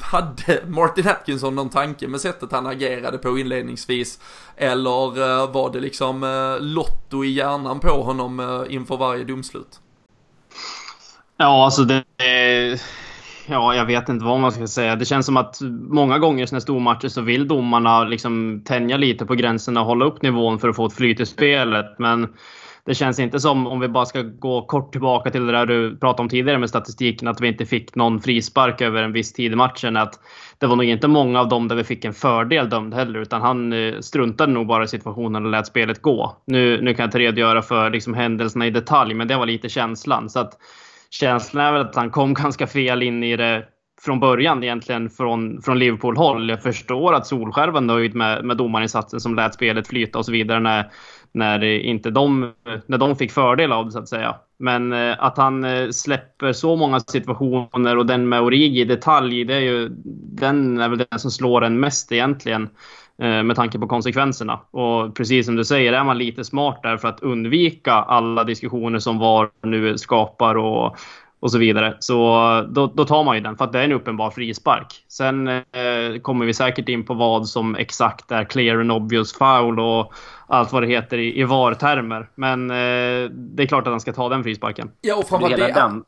[0.01, 4.19] hade Martin Atkinson någon tanke med sättet han agerade på inledningsvis?
[4.55, 9.79] Eller eh, var det liksom eh, lotto i hjärnan på honom eh, inför varje domslut?
[11.37, 12.03] Ja, alltså det...
[13.47, 14.95] Ja, jag vet inte vad man ska säga.
[14.95, 19.25] Det känns som att många gånger i såna stormatcher så vill domarna liksom tänja lite
[19.25, 21.99] på gränserna och hålla upp nivån för att få ett flyt i spelet.
[21.99, 22.27] Men
[22.85, 25.97] det känns inte som, om vi bara ska gå kort tillbaka till det där du
[25.97, 29.51] pratade om tidigare med statistiken, att vi inte fick någon frispark över en viss tid
[29.51, 29.97] i matchen.
[29.97, 30.19] Att
[30.57, 33.41] det var nog inte många av dem där vi fick en fördel dömd heller, utan
[33.41, 36.37] han eh, struntade nog bara i situationen och lät spelet gå.
[36.45, 39.69] Nu, nu kan jag inte redogöra för liksom händelserna i detalj, men det var lite
[39.69, 40.29] känslan.
[40.29, 40.53] Så att
[41.09, 43.65] känslan är väl att han kom ganska fel in i det
[44.01, 46.49] från början egentligen från, från Liverpool-håll.
[46.49, 50.31] Jag förstår att Solskär var nöjd med, med domarinsatsen som lät spelet flyta och så
[50.31, 50.91] vidare när,
[51.31, 52.53] när, inte de,
[52.85, 54.35] när de fick fördel av det så att säga.
[54.57, 59.45] Men eh, att han eh, släpper så många situationer och den med Origi i detalj,
[59.45, 59.89] det är ju,
[60.39, 62.69] den är väl den som slår en mest egentligen.
[63.21, 64.59] Eh, med tanke på konsekvenserna.
[64.71, 68.99] Och precis som du säger, är man lite smart där för att undvika alla diskussioner
[68.99, 70.97] som VAR nu skapar och,
[71.39, 71.97] och så vidare.
[71.99, 72.15] Så
[72.69, 74.87] då, då, tar man ju den för att det är en uppenbar frispark.
[75.07, 79.79] Sen eh, kommer vi säkert in på vad som exakt är clear and obvious foul
[79.79, 80.13] och
[80.47, 82.29] allt vad det heter i, i VAR-termer.
[82.35, 84.91] Men eh, det är klart att han ska ta den frisparken.
[85.01, 85.73] Ja, och framförallt det...
[85.73, 86.03] Den,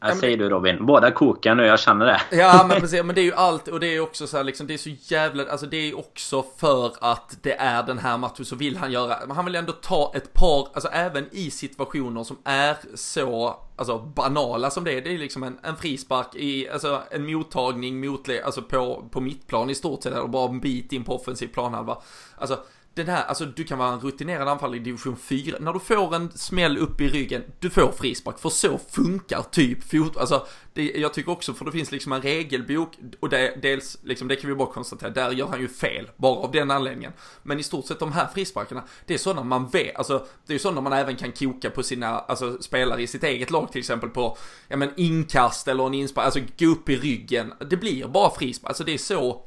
[0.00, 2.20] jag säger du Robin, båda kokar nu, jag känner det.
[2.30, 4.66] Ja men precis, men det är ju allt och det är också så här liksom,
[4.66, 8.44] det är så jävla, alltså det är också för att det är den här matchen
[8.44, 12.24] så vill han göra, men han vill ändå ta ett par, alltså även i situationer
[12.24, 16.68] som är så, alltså banala som det är, det är liksom en, en frispark i,
[16.68, 20.92] alltså en mottagning mot, alltså på, på mittplan i stort sett, eller bara en bit
[20.92, 21.98] in på offensiv planhalva.
[22.38, 22.58] Alltså
[22.94, 26.14] den här, alltså du kan vara en rutinerad anfallare i division 4, när du får
[26.14, 30.92] en smäll upp i ryggen, du får frispark, för så funkar typ fot, alltså det,
[30.96, 34.50] jag tycker också, för det finns liksom en regelbok, och det, dels, liksom det kan
[34.50, 37.12] vi bara konstatera, där gör han ju fel, bara av den anledningen.
[37.42, 40.58] Men i stort sett de här frisparkarna, det är sådana man vet, alltså det är
[40.58, 44.10] sådana man även kan koka på sina, alltså spelare i sitt eget lag till exempel
[44.10, 44.36] på,
[44.68, 48.70] ja men inkast eller en inspark, alltså gå upp i ryggen, det blir bara frispark,
[48.70, 49.44] alltså det är så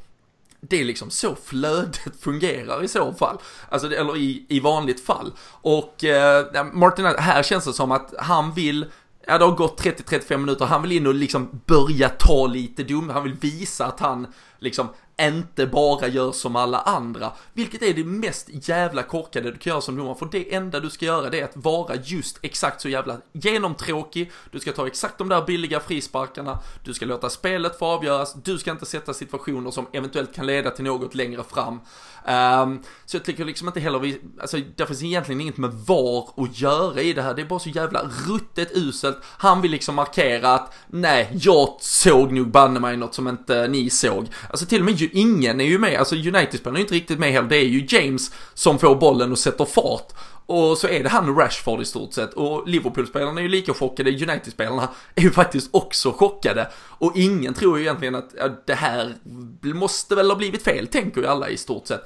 [0.62, 3.38] det är liksom så flödet fungerar i så fall.
[3.70, 5.32] Alltså, eller i, i vanligt fall.
[5.50, 8.86] Och eh, Martin, här känns det som att han vill
[9.30, 13.10] Ja, det har gått 30-35 minuter, han vill in och liksom börja ta lite dum,
[13.10, 14.28] han vill visa att han
[14.60, 14.88] liksom
[15.22, 17.32] inte bara gör som alla andra.
[17.54, 20.16] Vilket är det mest jävla korkade du kan göra som domare.
[20.16, 24.32] För det enda du ska göra det är att vara just exakt så jävla genomtråkig.
[24.52, 26.60] Du ska ta exakt de där billiga frisparkarna.
[26.84, 28.34] Du ska låta spelet få avgöras.
[28.34, 31.80] Du ska inte sätta situationer som eventuellt kan leda till något längre fram.
[32.28, 36.30] Um, så jag tycker liksom inte heller vi, alltså det finns egentligen inget med VAR
[36.38, 37.34] att göra i det här.
[37.34, 39.18] Det är bara så jävla ruttet uselt.
[39.24, 43.90] Han vill liksom markera att nej, jag såg nog banne mig något som inte ni
[43.90, 44.28] såg.
[44.50, 47.20] Alltså till och med ju ingen är ju med, alltså United spelar ju inte riktigt
[47.20, 47.50] med heller.
[47.50, 50.14] Det är ju James som får bollen och sätter fart.
[50.48, 52.34] Och så är det han och Rashford i stort sett.
[52.34, 56.68] Och Liverpool-spelarna är ju lika chockade, United-spelarna är ju faktiskt också chockade.
[56.76, 59.16] Och ingen tror ju egentligen att ja, det här
[59.62, 62.02] måste väl ha blivit fel, tänker ju alla i stort sett.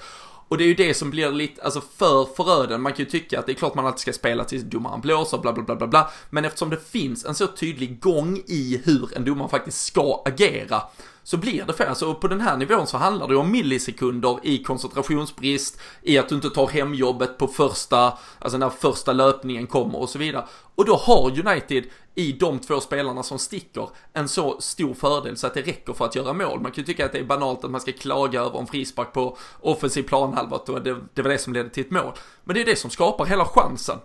[0.52, 2.78] Och det är ju det som blir lite, alltså för förödande.
[2.78, 5.38] Man kan ju tycka att det är klart man alltid ska spela tills domaren blåser,
[5.38, 6.12] bla bla bla bla bla.
[6.30, 10.82] Men eftersom det finns en så tydlig gång i hur en domare faktiskt ska agera
[11.24, 11.88] så blir det fel.
[11.88, 16.36] Alltså på den här nivån så handlar det om millisekunder i koncentrationsbrist, i att du
[16.36, 20.46] inte tar hem jobbet på första, alltså när första löpningen kommer och så vidare.
[20.76, 21.84] Och då har United
[22.16, 26.06] i de två spelarna som sticker en så stor fördel så att det räcker för
[26.06, 26.60] att göra mål.
[26.60, 29.14] Man kan ju tycka att det är banalt att man ska klaga över en frispark
[29.14, 32.12] på offensiv planhalva och det, det var det som ledde till ett mål.
[32.44, 33.98] Men det är det som skapar hela chansen.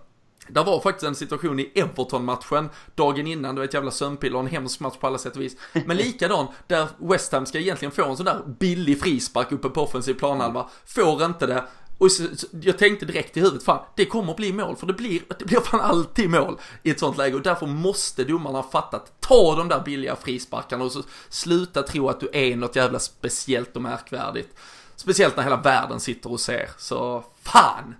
[0.48, 4.80] Det var faktiskt en situation i Everton-matchen dagen innan, du vet jävla sömnpiller, en hemsk
[4.80, 5.56] match på alla sätt och vis.
[5.86, 9.82] Men likadan, där West Ham ska egentligen få en sån där billig frispark uppe på
[9.82, 11.64] offensiv planhalva, får inte det.
[11.98, 14.86] Och så, så, jag tänkte direkt i huvudet, fan, det kommer att bli mål, för
[14.86, 18.58] det blir, det blir fan alltid mål i ett sånt läge och därför måste domarna
[18.58, 22.76] ha fattat, ta de där billiga frisparkarna och så sluta tro att du är något
[22.76, 24.58] jävla speciellt och märkvärdigt.
[24.96, 27.94] Speciellt när hela världen sitter och ser, så fan!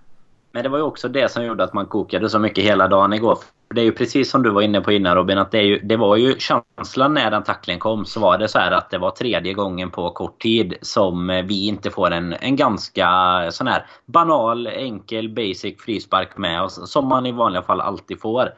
[0.57, 3.13] Men det var ju också det som gjorde att man kokade så mycket hela dagen
[3.13, 3.37] igår.
[3.75, 5.79] Det är ju precis som du var inne på innan Robin, att det, är ju,
[5.79, 8.97] det var ju känslan när den tacklingen kom så var det så här att det
[8.97, 13.07] var tredje gången på kort tid som eh, vi inte får en, en ganska
[13.51, 16.91] sån här banal, enkel, basic frispark med oss.
[16.91, 18.49] Som man i vanliga fall alltid får.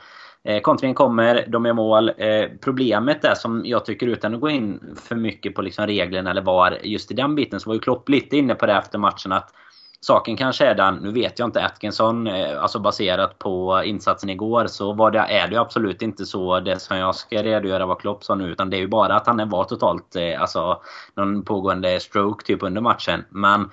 [0.44, 2.10] Eh, kontringen kommer, de är mål.
[2.18, 6.32] Eh, problemet är som jag tycker utan att gå in för mycket på liksom reglerna
[6.32, 8.98] eller var just i den biten så var ju Klopp lite inne på det efter
[8.98, 9.54] matchen att
[10.02, 14.68] Saken kanske är den, nu vet jag inte Atkinson, eh, alltså baserat på insatsen igår
[14.68, 18.24] så var det, är det absolut inte så det som jag ska redogöra vad Klopp
[18.24, 18.52] sa nu.
[18.52, 20.82] Utan det är ju bara att han var totalt, eh, alltså
[21.16, 23.26] någon pågående stroke typ under matchen.
[23.30, 23.72] Men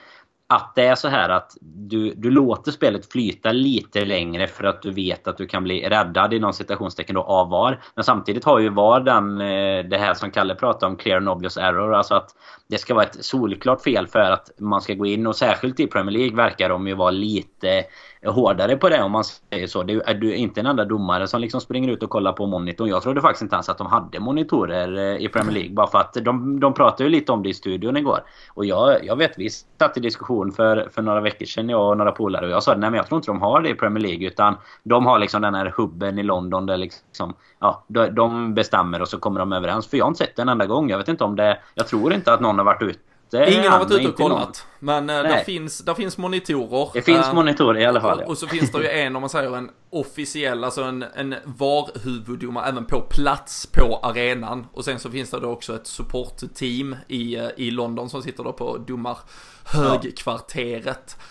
[0.49, 4.83] att det är så här att du, du låter spelet flyta lite längre för att
[4.83, 7.81] du vet att du kan bli räddad i någon citationstecken då av VAR.
[7.95, 11.29] Men samtidigt har ju VAR den, eh, det här som Kalle pratade om, clear and
[11.29, 11.95] obvious error.
[11.95, 12.31] Alltså att
[12.69, 15.87] det ska vara ett solklart fel för att man ska gå in och särskilt i
[15.87, 17.85] Premier League verkar de ju vara lite
[18.27, 19.83] hårdare på det om man säger så.
[19.83, 22.89] Det är du inte en enda domare som liksom springer ut och kollar på monitorn.
[22.89, 25.73] Jag trodde faktiskt inte ens att de hade monitorer eh, i Premier League.
[25.73, 28.21] Bara för att de, de pratade ju lite om det i studion igår.
[28.55, 31.97] Och jag, jag vet, vi satt i diskussion för, för några veckor sedan, jag och
[31.97, 32.47] några polare.
[32.47, 34.27] Och jag sa nej men jag tror inte de har det i Premier League.
[34.27, 39.09] Utan de har liksom den här hubben i London där liksom, ja, de bestämmer och
[39.09, 39.87] så kommer de överens.
[39.87, 40.91] För jag har inte sett det en enda gång.
[40.91, 41.59] Jag vet inte om det...
[41.75, 43.01] Jag tror inte att någon har varit ute
[43.33, 44.67] Ingen har varit ute och kollat.
[44.79, 46.91] Men äh, där finns, där finns monitorer.
[46.93, 48.19] Det finns äh, monitorer i alla fall.
[48.21, 48.27] Ja.
[48.27, 52.69] Och så finns det ju en, om man säger en officiell, alltså en, en VAR-huvuddomare
[52.69, 54.67] även på plats på arenan.
[54.73, 58.45] Och sen så finns det då också ett supportteam i, eh, i London som sitter
[58.45, 61.17] då på domarhögkvarteret.
[61.21, 61.27] Ja.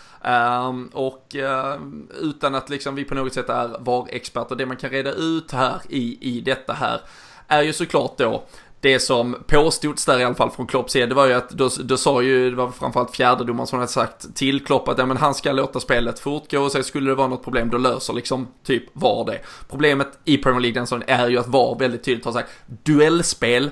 [0.68, 1.74] Um, och uh,
[2.20, 5.80] utan att liksom vi på något sätt är VAR-experter, det man kan reda ut här
[5.88, 7.00] i, i detta här
[7.48, 8.44] är ju såklart då
[8.86, 11.70] det som påstods där i alla fall från Klopps sida, det var ju att då,
[11.84, 15.16] då sa ju, det var framförallt fjärdedomaren som hade sagt till Klopp att ja, men
[15.16, 18.48] han ska låta spelet fortgå och sen skulle det vara något problem då löser liksom
[18.66, 19.40] typ VAR det.
[19.68, 23.70] Problemet i Premier League den är ju att VAR väldigt tydligt har sagt duellspel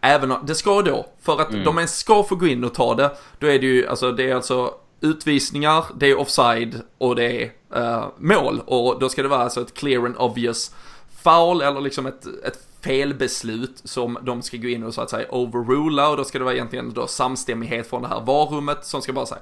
[0.00, 1.64] Även om, det ska då, för att mm.
[1.64, 4.30] de ens ska få gå in och ta det, då är det ju, alltså det
[4.30, 8.60] är alltså utvisningar, det är offside och det är uh, mål.
[8.66, 10.74] Och då ska det vara alltså ett clear and obvious
[11.22, 15.26] foul eller liksom ett, ett felbeslut som de ska gå in och så att säga
[15.30, 19.12] overrula och då ska det vara egentligen då samstämmighet från det här varummet som ska
[19.12, 19.40] bara säga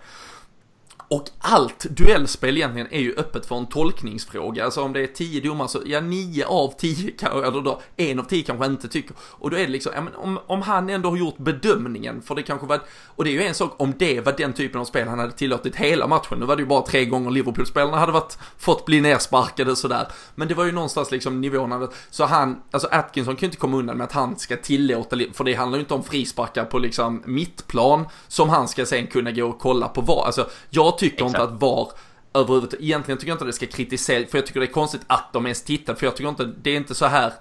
[1.09, 4.65] och allt duellspel egentligen är ju öppet för en tolkningsfråga.
[4.65, 8.25] Alltså om det är tio domar så, ja nio av tio, eller då en av
[8.25, 9.17] tio kanske inte tycker.
[9.21, 12.35] Och då är det liksom, ja men om, om han ändå har gjort bedömningen, för
[12.35, 14.85] det kanske var, och det är ju en sak om det var den typen av
[14.85, 16.39] spel han hade tillåtit hela matchen.
[16.39, 20.09] Nu var det ju bara tre gånger Liverpool-spelarna hade varit, fått bli nersparkade sådär.
[20.35, 23.77] Men det var ju någonstans liksom nivån så han, alltså Atkinson kan ju inte komma
[23.77, 27.23] undan med att han ska tillåta, för det handlar ju inte om frisparkar på liksom
[27.27, 31.29] mittplan som han ska sen kunna gå och kolla på vad, alltså jag tycker Exakt.
[31.29, 31.89] inte att VAR
[32.35, 35.03] överhuvudtaget, egentligen tycker jag inte att det ska kritiseras, för jag tycker det är konstigt
[35.07, 37.33] att de ens tittar, för jag tycker inte, det är inte så här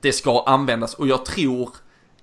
[0.00, 1.70] det ska användas och jag tror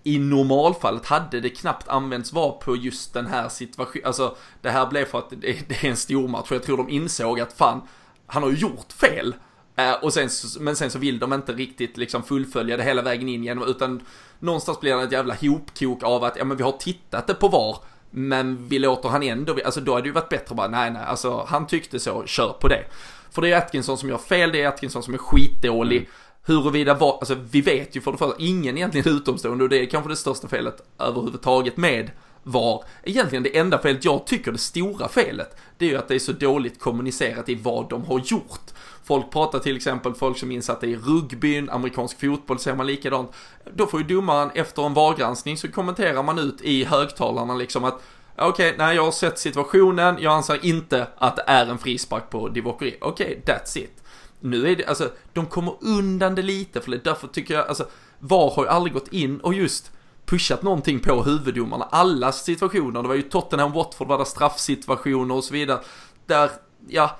[0.03, 4.87] i normalfallet hade det knappt använts VAR på just den här situationen, alltså det här
[4.87, 7.53] blev för att det, det är en stor match och jag tror de insåg att
[7.53, 7.81] fan,
[8.27, 9.35] han har ju gjort fel.
[9.75, 10.29] Eh, och sen,
[10.59, 14.01] men sen så vill de inte riktigt liksom fullfölja det hela vägen in genom, utan
[14.39, 17.47] någonstans blir det ett jävla hopkok av att, ja men vi har tittat det på
[17.47, 17.77] VAR,
[18.11, 20.91] men vi låter han ändå, alltså då hade det ju varit bättre att bara, nej
[20.91, 22.83] nej, alltså han tyckte så, kör på det.
[23.31, 25.97] För det är Atkinson som gör fel, det är Atkinson som är skitdålig.
[25.97, 26.09] Mm.
[26.43, 29.85] Huruvida var, alltså vi vet ju för det första, ingen egentligen utomstående och det är
[29.85, 32.11] kanske det största felet överhuvudtaget med
[32.43, 32.83] VAR.
[33.03, 36.19] Egentligen det enda felet jag tycker, det stora felet, det är ju att det är
[36.19, 38.71] så dåligt kommunicerat i vad de har gjort.
[39.03, 43.31] Folk pratar till exempel, folk som är insatta i rugbyn, amerikansk fotboll ser man likadant.
[43.73, 48.01] Då får ju domaren efter en VAR-granskning så kommenterar man ut i högtalarna liksom att
[48.35, 52.29] Okej, okay, nej jag har sett situationen, jag anser inte att det är en frispark
[52.29, 52.97] på Divokeri.
[53.01, 54.03] Okej, okay, that's it.
[54.39, 57.85] Nu är det, alltså, de kommer undan det lite, för det därför tycker jag, alltså,
[58.19, 59.91] VAR har ju aldrig gått in och just
[60.25, 61.87] pushat någonting på huvuddomarna.
[61.91, 65.79] Alla situationer, det var ju Tottenham, Watford var det straffsituationer och så vidare.
[66.25, 66.49] Där,
[66.87, 67.19] ja,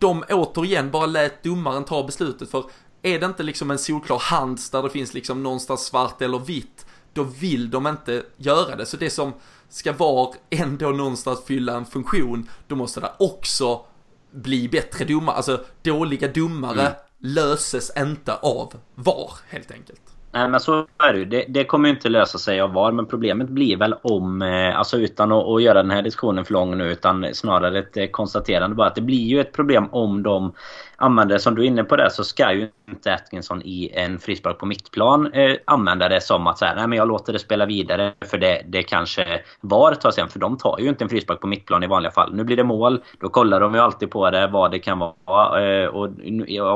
[0.00, 2.64] de återigen bara lät domaren ta beslutet för
[3.02, 6.86] är det inte liksom en solklar hands där det finns liksom någonstans svart eller vitt,
[7.12, 8.86] då vill de inte göra det.
[8.86, 9.32] Så det som
[9.68, 13.84] ska vara ändå någonstans fylla en funktion, då måste det också
[14.30, 15.36] bli bättre domare.
[15.36, 16.92] Alltså dåliga domare mm.
[17.18, 20.02] löses inte av VAR helt enkelt.
[20.32, 21.24] Nej men så är det ju.
[21.24, 22.92] Det, det kommer inte lösa sig av VAR.
[22.92, 26.52] Men problemet blir väl om, eh, alltså utan att, att, göra den här diskussionen för
[26.52, 30.22] lång nu utan snarare ett eh, konstaterande bara att det blir ju ett problem om
[30.22, 30.52] de
[31.00, 34.58] använder som du är inne på det så ska ju inte Atkinson i en frispark
[34.58, 38.12] på mittplan eh, använda det som att så nej men jag låter det spela vidare
[38.24, 40.28] för det, det kanske VAR tar sen.
[40.28, 42.34] För de tar ju inte en frispark på mittplan i vanliga fall.
[42.34, 45.82] Nu blir det mål, då kollar de ju alltid på det, vad det kan vara.
[45.82, 46.08] Eh, och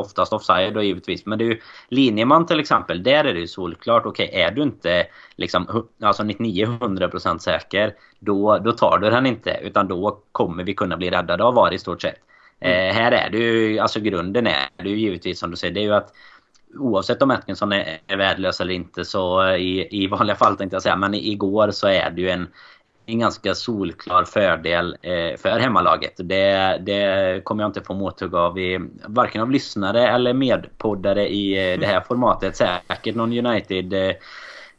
[0.01, 1.27] oftast offside då givetvis.
[1.27, 4.07] Men det är ju linjeman till exempel, där är det ju solklart.
[4.07, 5.07] Okej, okay, är du inte
[5.37, 9.59] liksom, alltså 99-100% säker, då, då tar du den inte.
[9.63, 12.17] Utan då kommer vi kunna bli räddade av VAR i stort sett.
[12.61, 12.89] Mm.
[12.89, 15.81] Eh, här är det ju, alltså grunden är det ju givetvis som du säger, det
[15.81, 16.13] är ju att
[16.79, 20.75] oavsett om Atkinson är, är värdelös eller inte så eh, i, i vanliga fall tänkte
[20.75, 22.49] jag säga, men igår så är det ju en,
[23.07, 26.13] en ganska solklar fördel eh, för hemmalaget.
[26.17, 31.73] Det, det kommer jag inte få mothugg av i, varken av lyssnare eller medpoddare i
[31.73, 32.57] eh, det här formatet.
[32.57, 34.15] Säkert någon United eh,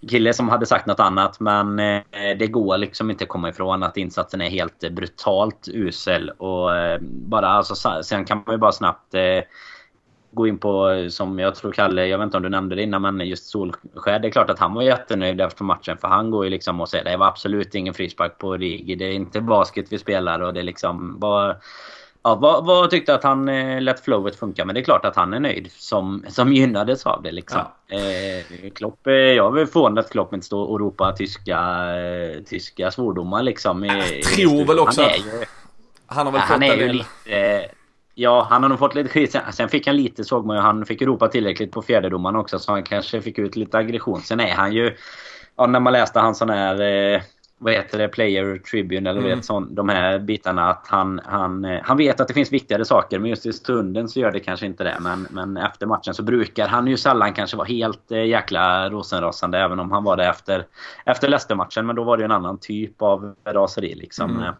[0.10, 1.40] kille som hade sagt något annat.
[1.40, 2.02] Men eh,
[2.40, 6.30] det går liksom inte att komma ifrån att insatsen är helt brutalt usel.
[6.30, 9.42] Och eh, bara alltså, sen kan man ju bara snabbt eh,
[10.32, 13.02] gå in på, som jag tror Kalle, jag vet inte om du nämnde det innan,
[13.02, 14.20] men just Solskär.
[14.20, 15.98] Det är klart att han var jättenöjd efter matchen.
[15.98, 18.96] För han går ju liksom och säger det var absolut ingen frispark på Rigi.
[18.96, 21.56] Det är inte basket vi spelar och det är liksom bara
[22.26, 24.66] Ja, vad, vad tyckte att han eh, lät flowet funka?
[24.66, 27.32] Men det är klart att han är nöjd som, som gynnades av det.
[27.32, 27.62] Liksom.
[27.88, 27.98] Ja.
[27.98, 31.60] Eh, Klopp, eh, jag är förvånad att Klopp inte står och ropar tyska,
[31.96, 33.44] eh, tyska svordomar.
[33.44, 35.46] Liksom, i, jag tror väl också han, är ju,
[36.06, 37.70] han har väl fått han är ju lite,
[38.16, 39.32] Ja, han har nog fått lite skit.
[39.32, 40.62] Sen, sen fick han lite, såg man ju.
[40.62, 42.60] Han fick ropa tillräckligt på fjärdedomaren också.
[42.60, 44.22] Så han kanske fick ut lite aggression.
[44.22, 44.96] Sen är han ju...
[45.58, 47.24] Ja, när man läste hans sån här...
[47.60, 49.36] Eh, vad heter det, Player Tribune eller mm.
[49.36, 50.70] vet, sån, de här bitarna.
[50.70, 54.10] Att han, han, eh, han vet att det finns viktigare saker men just i stunden
[54.10, 54.98] så gör det kanske inte det.
[55.00, 59.60] Men, men efter matchen så brukar han ju sällan kanske vara helt eh, jäkla rosenrasande
[59.60, 60.66] även om han var det efter,
[61.06, 61.86] efter Leicester-matchen.
[61.86, 64.32] Men då var det ju en annan typ av raseri liksom.
[64.32, 64.54] Mm.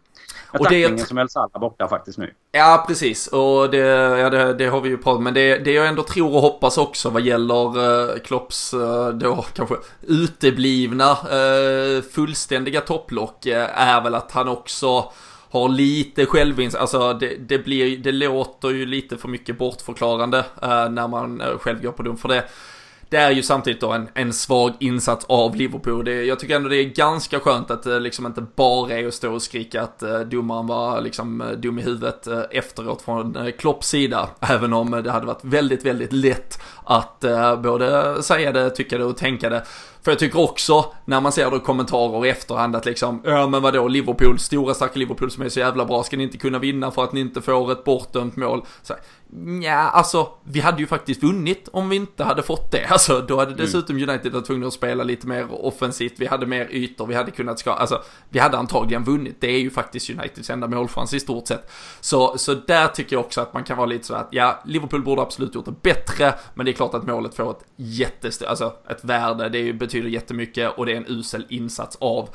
[0.52, 2.34] Och det är som El Salah borta faktiskt nu.
[2.52, 3.26] Ja, precis.
[3.26, 3.78] Och det,
[4.18, 5.24] ja, det, det, har vi ju pratat om.
[5.24, 9.44] Men det, det jag ändå tror och hoppas också vad gäller uh, Klopps uh, då
[9.54, 15.12] kanske uteblivna uh, fullständiga topplock uh, är väl att han också
[15.50, 20.90] har lite självinsikt, alltså det, det, blir, det låter ju lite för mycket bortförklarande uh,
[20.90, 22.44] när man själv går på dum för det
[23.08, 26.04] det är ju samtidigt då en, en svag insats av Liverpool.
[26.04, 29.14] Det, jag tycker ändå det är ganska skönt att det liksom inte bara är att
[29.14, 33.36] stå och skrika att eh, domaren var liksom eh, dum i huvudet eh, efteråt från
[33.36, 34.28] eh, Klopps sida.
[34.40, 37.24] Även om eh, det hade varit väldigt, väldigt lätt att
[37.62, 39.62] både säga det, tycka det och tänka det.
[40.06, 43.62] För jag tycker också, när man ser då kommentarer i efterhand att liksom, ja men
[43.62, 46.90] vadå, Liverpool, stora starka Liverpool som är så jävla bra, ska ni inte kunna vinna
[46.90, 48.64] för att ni inte får ett bortdömt mål?
[48.82, 48.94] Så,
[49.62, 52.86] ja, alltså, vi hade ju faktiskt vunnit om vi inte hade fått det.
[52.90, 53.64] Alltså, då hade mm.
[53.64, 57.30] dessutom United varit tvungna att spela lite mer offensivt, vi hade mer ytor, vi hade
[57.30, 59.36] kunnat ska, alltså, vi hade antagligen vunnit.
[59.40, 61.70] Det är ju faktiskt Uniteds enda målchans i stort sett.
[62.00, 65.02] Så, så där tycker jag också att man kan vara lite så att, ja, Liverpool
[65.02, 68.72] borde absolut gjort det bättre, men det är klart att målet får ett jättestort, alltså
[68.88, 72.28] ett värde, det är ju betyder jättemycket och det är en usel insats av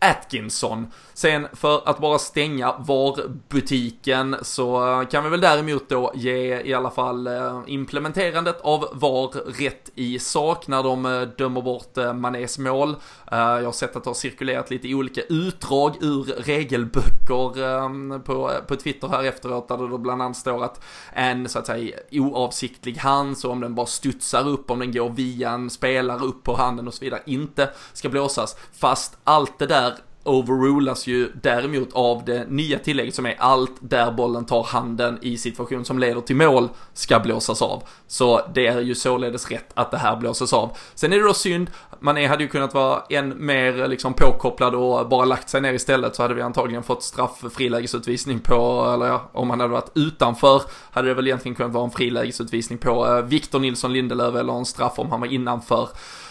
[0.00, 0.86] Atkinson.
[1.14, 6.74] Sen för att bara stänga VAR-butiken så eh, kan vi väl däremot då ge i
[6.74, 9.28] alla fall eh, implementerandet av VAR
[9.60, 12.96] rätt i sak när de eh, dömer bort Manés mål.
[13.30, 18.76] Jag har sett att det har cirkulerat lite olika utdrag ur regelböcker ehm, på, på
[18.76, 22.96] Twitter här efteråt där det då bland annat står att en så att säga oavsiktlig
[22.96, 26.56] hand, så om den bara studsar upp, om den går via en spelare upp på
[26.56, 28.56] handen och så vidare, inte ska blåsas.
[28.72, 29.87] Fast allt det där
[30.28, 35.36] overrulas ju däremot av det nya tillägget som är allt där bollen tar handen i
[35.36, 37.82] situation som leder till mål ska blåsas av.
[38.06, 40.76] Så det är ju således rätt att det här blåses av.
[40.94, 41.70] Sen är det då synd,
[42.00, 46.16] man hade ju kunnat vara än mer liksom påkopplad och bara lagt sig ner istället
[46.16, 50.62] så hade vi antagligen fått straff frilägesutvisning på, eller ja, om han hade varit utanför
[50.90, 54.64] hade det väl egentligen kunnat vara en frilägesutvisning på eh, Victor Nilsson Lindelöf eller en
[54.64, 55.88] straff om han var innanför.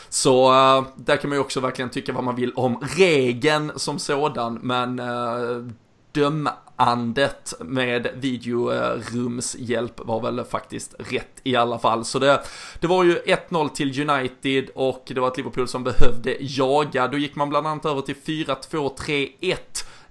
[0.10, 4.00] Så uh, där kan man ju också verkligen tycka vad man vill om regeln som
[4.00, 5.68] sådan, men uh,
[6.12, 12.06] dömandet med videorumshjälp var väl faktiskt rätt i alla fall.
[12.06, 12.44] Så det,
[12.80, 17.08] det var ju 1-0 till United och det var ett Liverpool som behövde jaga.
[17.08, 19.56] Då gick man bland annat över till 4-2-3-1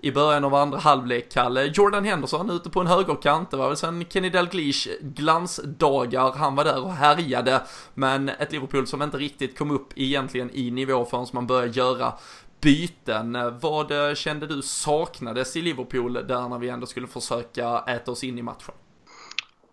[0.01, 1.65] i början av andra halvlek, Kalle.
[1.65, 6.65] Jordan Henderson ute på en högerkant, det var väl sen Kenny Dalglish glansdagar, han var
[6.65, 7.63] där och härjade,
[7.95, 12.13] men ett Liverpool som inte riktigt kom upp egentligen i nivå förrän man började göra
[12.61, 13.39] byten.
[13.61, 18.25] Vad eh, kände du saknades i Liverpool där när vi ändå skulle försöka äta oss
[18.25, 18.75] in i matchen?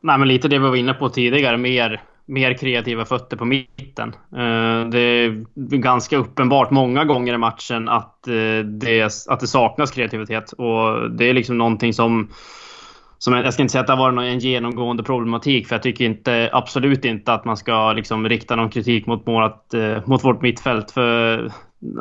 [0.01, 1.57] Nej, men lite det vi var inne på tidigare.
[1.57, 4.09] Mer mer kreativa fötter på mitten.
[4.31, 5.45] Eh, det är
[5.77, 10.51] ganska uppenbart många gånger i matchen att eh, det, att det saknas kreativitet.
[10.51, 12.29] Och det är liksom någonting som
[13.23, 16.05] som jag ska inte säga att det har varit en genomgående problematik, för jag tycker
[16.05, 20.41] inte, absolut inte att man ska liksom rikta någon kritik mot, målet, eh, mot vårt
[20.41, 20.91] mittfält.
[20.91, 21.51] För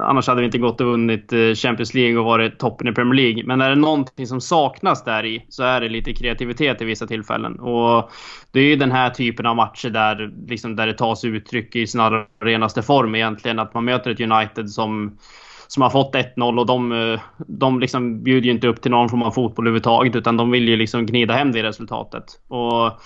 [0.00, 3.14] annars hade vi inte gått och vunnit eh, Champions League och varit toppen i Premier
[3.14, 3.44] League.
[3.46, 7.06] Men är det någonting som saknas där i så är det lite kreativitet i vissa
[7.06, 7.60] tillfällen.
[7.60, 8.10] Och
[8.50, 11.86] det är ju den här typen av matcher där, liksom, där det tas uttryck i
[11.86, 12.00] sin
[12.40, 13.58] renaste form egentligen.
[13.58, 15.18] Att man möter ett United som
[15.72, 19.08] som har fått 1-0 och de, eh, de liksom bjuder ju inte upp till någon
[19.08, 22.24] form av fotboll överhuvudtaget utan de vill ju liksom gnida hem det resultatet.
[22.48, 23.00] Och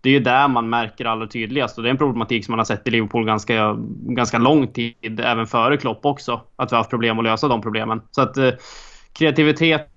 [0.00, 2.58] det är ju där man märker allra tydligast och det är en problematik som man
[2.58, 3.76] har sett i Liverpool ganska,
[4.08, 6.40] ganska lång tid, även före Klopp också.
[6.56, 8.02] Att vi har haft problem att lösa de problemen.
[8.10, 8.50] Så att eh,
[9.12, 9.88] kreativitet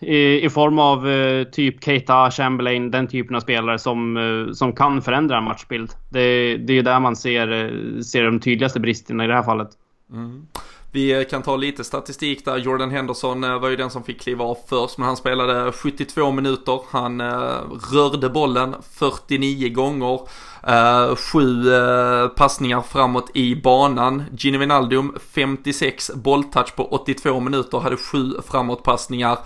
[0.00, 4.72] i, i, form av eh, typ Keita, Chamberlain, den typen av spelare som, eh, som
[4.72, 5.90] kan förändra en matchbild.
[6.10, 9.42] Det, det är ju där man ser, eh, ser de tydligaste bristerna i det här
[9.42, 9.68] fallet.
[10.12, 10.46] Mm.
[10.92, 12.56] Vi kan ta lite statistik där.
[12.56, 16.30] Jordan Henderson eh, var ju den som fick kliva av först, men han spelade 72
[16.30, 16.80] minuter.
[16.90, 17.60] Han eh,
[17.92, 20.20] rörde bollen 49 gånger.
[20.68, 24.24] Uh, sju uh, passningar framåt i banan.
[24.38, 29.38] Gini Wijnaldum 56 bolltouch på 82 minuter, hade sju framåtpassningar.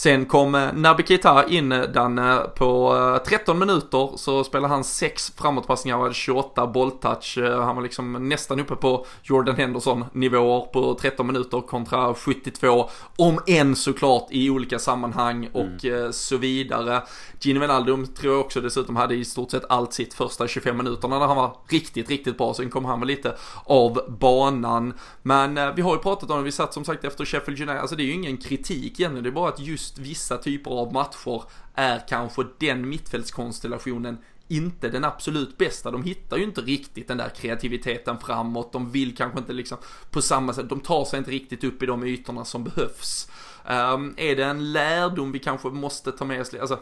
[0.00, 2.96] Sen kom eh, Naby Keita in Danne på
[3.26, 7.38] 13 minuter så spelade han 6 framåtpassningar och hade 28 bolltouch.
[7.38, 12.88] Han var liksom nästan uppe på Jordan Henderson nivåer på 13 minuter kontra 72.
[13.16, 16.12] Om än såklart i olika sammanhang och mm.
[16.12, 17.02] så vidare.
[17.40, 20.76] Gini Wijnaldum tror jag också dessutom hade i stort sett allt sitt första 25 5
[20.76, 22.54] minuterna när han var riktigt, riktigt bra.
[22.54, 24.94] Sen kom han väl lite av banan.
[25.22, 27.80] Men eh, vi har ju pratat om det, vi satt som sagt efter Sheffield United,
[27.80, 30.92] alltså det är ju ingen kritik egentligen, det är bara att just vissa typer av
[30.92, 31.42] matcher
[31.74, 34.18] är kanske den mittfältskonstellationen
[34.50, 35.90] inte den absolut bästa.
[35.90, 38.72] De hittar ju inte riktigt den där kreativiteten framåt.
[38.72, 39.78] De vill kanske inte liksom
[40.10, 43.30] på samma sätt, de tar sig inte riktigt upp i de ytorna som behövs.
[43.68, 46.54] Um, är det en lärdom vi kanske måste ta med oss?
[46.54, 46.78] Alltså,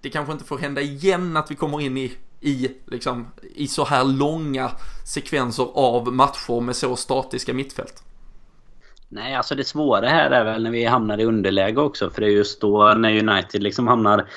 [0.00, 3.84] det kanske inte får hända igen att vi kommer in i, i, liksom, i så
[3.84, 4.70] här långa
[5.04, 8.02] sekvenser av matcher med så statiska mittfält.
[9.10, 12.10] Nej, alltså det svåra här är väl när vi hamnar i underläge också.
[12.10, 14.28] För det är just då när United liksom hamnar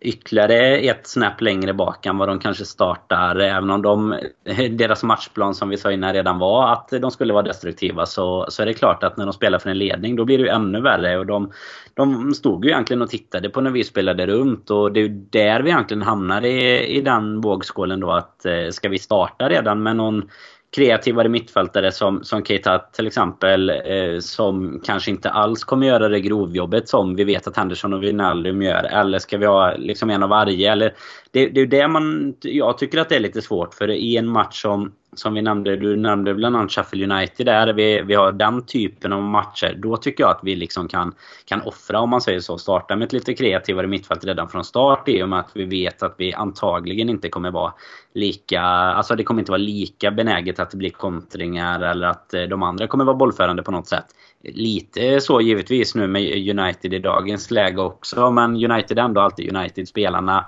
[0.00, 3.36] ytterligare ett snäpp längre bak än vad de kanske startar.
[3.36, 4.18] Även om de,
[4.70, 8.62] deras matchplan som vi sa innan redan var att de skulle vara destruktiva så, så
[8.62, 10.80] är det klart att när de spelar för en ledning då blir det ju ännu
[10.80, 11.18] värre.
[11.18, 11.52] Och de,
[11.94, 15.26] de stod ju egentligen och tittade på när vi spelade runt och det är ju
[15.30, 19.82] där vi egentligen hamnar i, i den vågskålen då att eh, ska vi starta redan
[19.82, 20.22] med någon
[20.76, 23.70] kreativare mittfältare som, som Keita till exempel.
[23.70, 28.02] Eh, som kanske inte alls kommer göra det grovjobbet som vi vet att Henderson och
[28.02, 28.84] Wijnaldum gör.
[28.84, 30.72] Eller ska vi ha liksom en av varje?
[30.72, 30.94] Eller,
[31.32, 32.34] det, det är det man...
[32.40, 35.76] Jag tycker att det är lite svårt för i en match som som vi nämnde,
[35.76, 39.78] du nämnde bland annat Sheffield United där vi, vi har den typen av matcher.
[39.78, 41.14] Då tycker jag att vi liksom kan,
[41.44, 45.08] kan offra, om man säger så, starta med ett lite kreativare mittfält redan från start
[45.08, 47.72] i och med att vi vet att vi antagligen inte kommer vara
[48.14, 52.42] lika, alltså det kommer inte vara lika benäget att det blir kontringar eller att eh,
[52.42, 54.06] de andra kommer vara bollförande på något sätt.
[54.44, 56.22] Lite så givetvis nu med
[56.58, 60.46] United i dagens läge också, men United är ändå alltid United-spelarna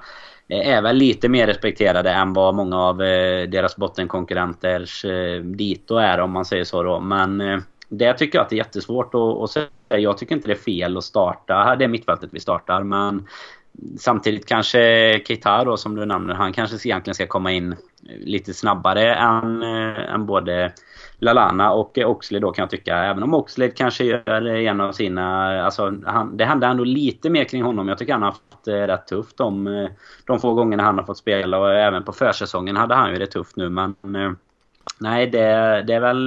[0.48, 5.96] Eh, är väl lite mer respekterade än vad många av eh, deras bottenkonkurrenters eh, dito
[5.96, 7.00] är om man säger så då.
[7.00, 9.68] Men det tycker jag att det är jättesvårt att, säga.
[9.88, 11.76] Jag tycker inte det är fel att starta.
[11.76, 13.26] Det mittfältet vi startar men
[13.98, 14.78] Samtidigt kanske
[15.26, 17.76] Keita då som du nämner, han kanske egentligen ska komma in
[18.08, 20.72] lite snabbare än, eh, än både
[21.18, 22.96] Lalana och Oxley då kan jag tycka.
[22.96, 25.46] Även om Oxley kanske gör en av sina...
[25.64, 27.88] Alltså, han, det händer ändå lite mer kring honom.
[27.88, 29.88] Jag tycker han har haft det rätt tufft de, eh,
[30.26, 31.58] de få gångerna han har fått spela.
[31.58, 33.68] Och även på försäsongen hade han ju det tufft nu.
[33.68, 33.94] Men
[34.98, 36.24] nej, det, det är väl...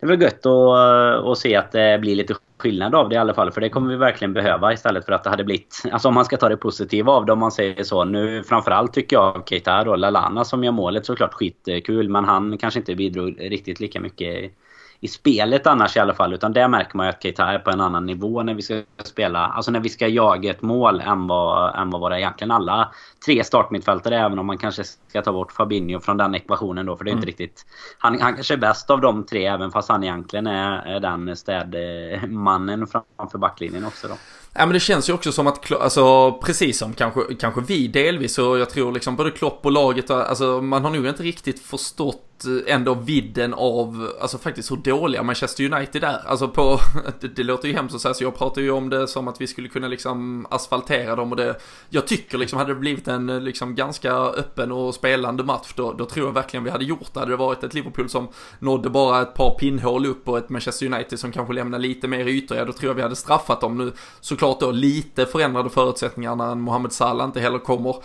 [0.00, 3.18] Det är väl gött att, att se att det blir lite skillnad av det i
[3.18, 3.52] alla fall.
[3.52, 5.82] För det kommer vi verkligen behöva istället för att det hade blivit...
[5.92, 8.04] Alltså om man ska ta det positiva av det om man säger så.
[8.04, 12.08] Nu framförallt tycker jag Keita och Lalana som gör målet såklart skitkul.
[12.08, 14.52] Men han kanske inte bidrog riktigt lika mycket
[15.00, 16.32] i spelet annars i alla fall.
[16.32, 18.82] Utan där märker man ju att Keita är på en annan nivå när vi ska
[19.04, 19.46] spela.
[19.46, 22.92] Alltså när vi ska jaga ett mål än vad, än vad våra egentligen alla
[23.26, 26.96] tre startmittfältare Även om man kanske ska ta bort Fabinho från den ekvationen då.
[26.96, 27.18] För det är mm.
[27.18, 27.66] inte riktigt...
[27.98, 32.86] Han, han kanske är bäst av de tre även fast han egentligen är, den städmannen
[32.86, 34.14] framför backlinjen också då.
[34.54, 38.38] Ja men det känns ju också som att, alltså precis som kanske, kanske vi delvis
[38.38, 42.29] och jag tror liksom både Klopp och laget, alltså man har nog inte riktigt förstått
[42.44, 46.26] Eh, ändå vidden av, alltså faktiskt hur dåliga Manchester United är.
[46.26, 46.78] Alltså på,
[47.20, 49.40] det, det låter ju hemskt att säga så, jag pratar ju om det som att
[49.40, 51.56] vi skulle kunna liksom asfaltera dem och det,
[51.88, 55.92] jag tycker liksom hade det blivit en eh, liksom ganska öppen och spelande match då,
[55.92, 57.20] då tror jag verkligen vi hade gjort det.
[57.20, 58.28] Hade det varit ett Liverpool som
[58.58, 62.28] nådde bara ett par pinnhål upp och ett Manchester United som kanske lämnar lite mer
[62.28, 63.92] ytor, ja då tror jag vi hade straffat dem nu.
[64.20, 67.96] Såklart då lite förändrade förutsättningar när en Mohamed Salah inte heller kommer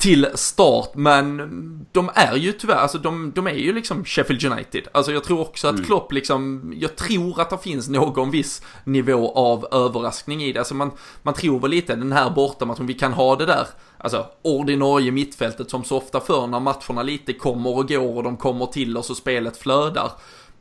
[0.00, 4.88] till start, men de är ju tyvärr, alltså de, de är ju liksom Sheffield United.
[4.92, 5.84] Alltså jag tror också att mm.
[5.84, 10.58] Klopp liksom, jag tror att det finns någon viss nivå av överraskning i det.
[10.58, 10.90] Alltså man,
[11.22, 13.66] man tror väl lite den här bortamatchen, vi kan ha det där,
[13.98, 18.36] alltså ordinarie mittfältet som så ofta för när matcherna lite kommer och går och de
[18.36, 20.12] kommer till oss och spelet flödar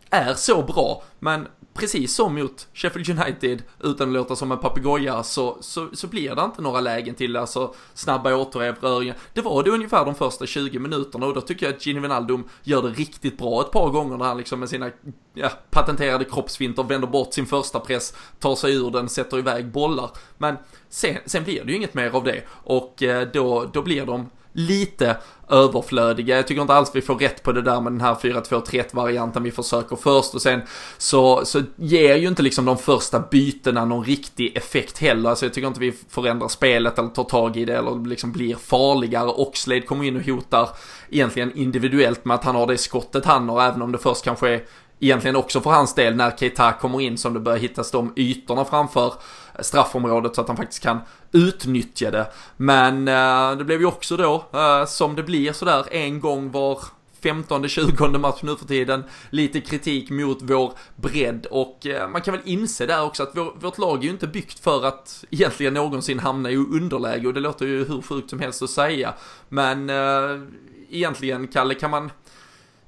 [0.10, 5.24] är så bra, men precis som mot Sheffield United, utan att låta som en papegoja,
[5.24, 9.16] så, så, så blir det inte några lägen till alltså snabba återerövringar.
[9.34, 12.44] Det var det ungefär de första 20 minuterna och då tycker jag att Gini Wijnaldum
[12.64, 14.92] gör det riktigt bra ett par gånger när han liksom med sina
[15.34, 20.10] ja, patenterade kroppsfinter vänder bort sin första press, tar sig ur den, sätter iväg bollar.
[20.38, 20.58] Men
[20.90, 24.30] sen, sen blir det ju inget mer av det och eh, då, då blir de
[24.54, 25.18] lite
[25.50, 26.36] överflödiga.
[26.36, 29.44] Jag tycker inte alls vi får rätt på det där med den här 4-2-3-1 varianten
[29.44, 30.62] vi försöker först och sen
[30.98, 35.30] så, så ger ju inte liksom de första bytena någon riktig effekt heller.
[35.30, 38.56] Alltså jag tycker inte vi förändrar spelet eller tar tag i det eller liksom blir
[38.56, 39.30] farligare.
[39.30, 40.70] Oxlade kommer in och hotar
[41.10, 44.50] egentligen individuellt med att han har det skottet han har även om det först kanske
[44.50, 44.62] är
[45.00, 48.66] egentligen också för hans del när Keita kommer in som det börjar hittas de ytorna
[48.66, 49.14] framför
[49.62, 51.00] straffområdet så att han faktiskt kan
[51.32, 52.28] utnyttja det.
[52.58, 56.80] Men eh, det blev ju också då, eh, som det blir sådär en gång var
[57.22, 59.04] 15-20 match nu för tiden.
[59.30, 63.54] Lite kritik mot vår bredd och eh, man kan väl inse där också att vår,
[63.60, 67.40] vårt lag är ju inte byggt för att egentligen någonsin hamna i underläge och det
[67.40, 69.14] låter ju hur sjukt som helst att säga.
[69.50, 70.42] Men eh,
[70.90, 72.12] egentligen, Kalle, kan man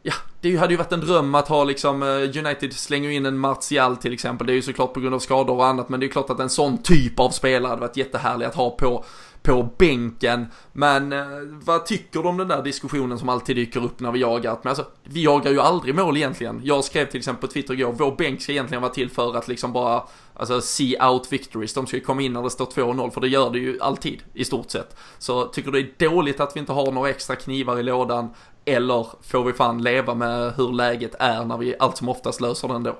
[0.04, 3.38] Ja, det hade ju varit en dröm att ha liksom, eh, United slänger in en
[3.38, 4.48] Martial till exempel.
[4.48, 6.30] Det är ju såklart på grund av skador och annat, men det är ju klart
[6.30, 9.06] att en sån typ av spelare hade varit jättehärlig att ha på
[9.44, 10.48] på bänken.
[10.72, 11.26] Men eh,
[11.66, 14.58] vad tycker du om den där diskussionen som alltid dyker upp när vi jagar?
[14.64, 16.62] Men alltså, vi jagar ju aldrig mål egentligen.
[16.64, 19.48] Jag skrev till exempel på Twitter igår, vår bänk ska egentligen vara till för att
[19.48, 21.74] liksom bara, alltså see out victories.
[21.74, 24.24] De ska ju komma in när det står 2-0, för det gör det ju alltid
[24.34, 24.96] i stort sett.
[25.18, 28.30] Så tycker du det är dåligt att vi inte har några extra knivar i lådan?
[28.66, 32.68] Eller får vi fan leva med hur läget är när vi allt som oftast löser
[32.68, 33.00] det ändå?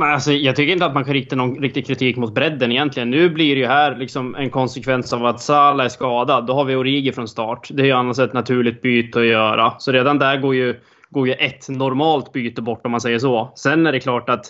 [0.00, 3.10] Alltså, jag tycker inte att man kan rikta någon riktig kritik mot bredden egentligen.
[3.10, 6.46] Nu blir det ju här liksom en konsekvens av att Salah är skadad.
[6.46, 7.68] Då har vi Origi från start.
[7.72, 9.74] Det är ju annars ett naturligt byte att göra.
[9.78, 10.80] Så redan där går ju,
[11.10, 13.52] går ju ett normalt byte bort om man säger så.
[13.54, 14.44] Sen är det klart att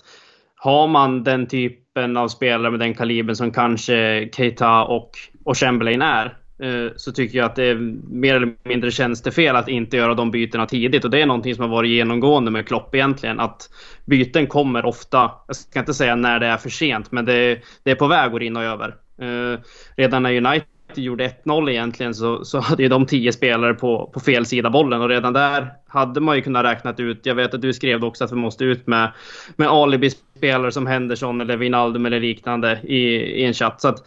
[0.56, 5.10] har man den typen av spelare med den kalibern som kanske Keita och,
[5.44, 7.74] och Chamberlain är Eh, så tycker jag att det är
[8.10, 11.04] mer eller mindre tjänstefel att inte göra de bytena tidigt.
[11.04, 13.40] Och det är någonting som har varit genomgående med Klopp egentligen.
[13.40, 13.70] Att
[14.04, 17.90] byten kommer ofta, jag ska inte säga när det är för sent, men det, det
[17.90, 18.88] är på väg att rinna över.
[19.20, 19.60] Eh,
[19.96, 24.20] redan när United gjorde 1-0 egentligen så, så hade ju de tio spelare på, på
[24.20, 27.26] fel sida bollen och redan där hade man ju kunnat räkna ut.
[27.26, 29.12] Jag vet att du skrev också att vi måste ut med,
[29.56, 33.80] med alibi-spelare som Henderson eller Wijnaldum eller liknande i, i en chatt.
[33.80, 34.02] Så att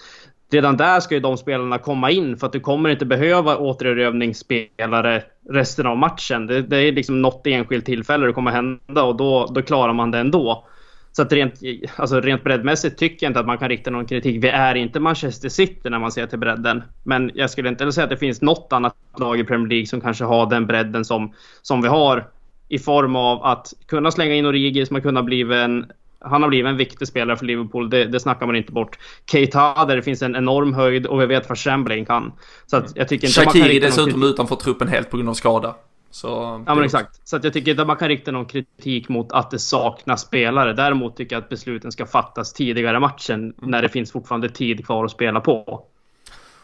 [0.51, 5.23] redan där ska ju de spelarna komma in för att du kommer inte behöva återerövringsspelare
[5.49, 6.47] resten av matchen.
[6.47, 10.11] Det, det är liksom något enskilt tillfälle det kommer hända och då, då klarar man
[10.11, 10.67] det ändå.
[11.11, 11.53] Så att rent,
[11.95, 14.43] alltså rent breddmässigt tycker jag inte att man kan rikta någon kritik.
[14.43, 16.83] Vi är inte Manchester City när man ser till bredden.
[17.03, 20.01] Men jag skulle inte säga att det finns något annat lag i Premier League som
[20.01, 22.27] kanske har den bredden som, som vi har.
[22.67, 25.85] I form av att kunna slänga in Origi som har kunnat bli en
[26.19, 28.97] han har blivit en viktig spelare för Liverpool, det, det snackar man inte bort.
[29.31, 32.33] Keita, där det finns en enorm höjd och vi vet vad Chamberlain kan.
[32.65, 34.29] Så att jag tycker inte Shakiri man kan dessutom någon...
[34.29, 35.75] utanför truppen helt på grund av skada.
[36.11, 37.27] Så, ja men exakt.
[37.27, 40.73] Så att jag tycker inte man kan rikta någon kritik mot att det saknas spelare.
[40.73, 43.71] Däremot tycker jag att besluten ska fattas tidigare i matchen mm.
[43.71, 45.85] när det finns fortfarande tid kvar att spela på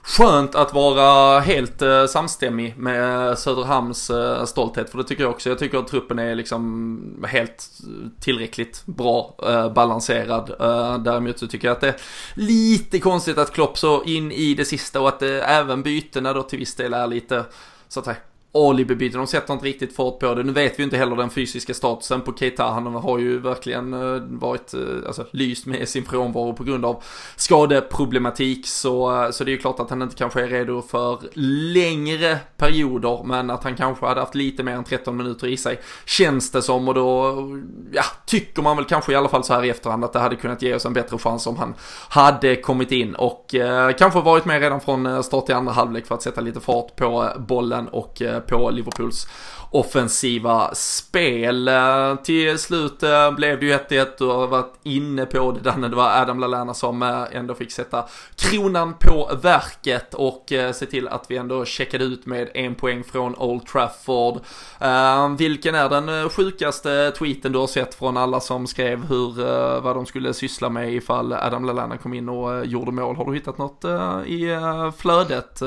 [0.04, 4.90] skönt att vara helt eh, samstämmig med eh, Söderhamns eh, stolthet.
[4.90, 5.50] För det tycker jag också.
[5.50, 10.50] Jag tycker att truppen är liksom helt eh, tillräckligt bra eh, balanserad.
[10.60, 12.02] Eh, däremot så tycker jag att det är
[12.34, 16.44] lite konstigt att Klopp så in i det sista och att eh, även bytena då
[16.44, 17.46] till viss del är lite
[17.88, 18.18] så att säga
[18.54, 19.18] alibibyte.
[19.18, 20.44] de sätter inte riktigt fart på det.
[20.44, 22.64] Nu vet vi inte heller den fysiska statusen på Keita.
[22.64, 27.04] Han har ju verkligen eh, varit, eh, alltså lyst med sin frånvaro på grund av
[27.36, 28.68] skadeproblematik.
[28.68, 31.20] Så, eh, så det är ju klart att han inte kanske är redo för
[31.74, 35.80] längre perioder, men att han kanske hade haft lite mer än 13 minuter i sig.
[36.06, 37.36] Känns det som och då,
[37.92, 40.36] ja, tycker man väl kanske i alla fall så här i efterhand att det hade
[40.36, 41.74] kunnat ge oss en bättre chans om han
[42.10, 46.16] hade kommit in och eh, kanske varit med redan från start i andra halvlek för
[46.16, 49.28] att sätta lite fart på bollen och på Liverpools
[49.72, 51.68] offensiva spel.
[51.68, 53.00] Eh, till slut
[53.36, 55.88] blev det ju 1-1 Du har varit inne på det Danne.
[55.88, 60.86] Det var Adam Lallana som eh, ändå fick sätta kronan på verket och eh, se
[60.86, 64.40] till att vi ändå checkade ut med en poäng från Old Trafford.
[65.38, 69.34] Vilken är den sjukaste tweeten du har sett från alla som skrev hur,
[69.80, 73.16] vad de skulle syssla med ifall Adam Lallana kom in och gjorde mål?
[73.16, 73.86] Har du hittat något
[74.28, 74.58] i
[74.98, 75.62] flödet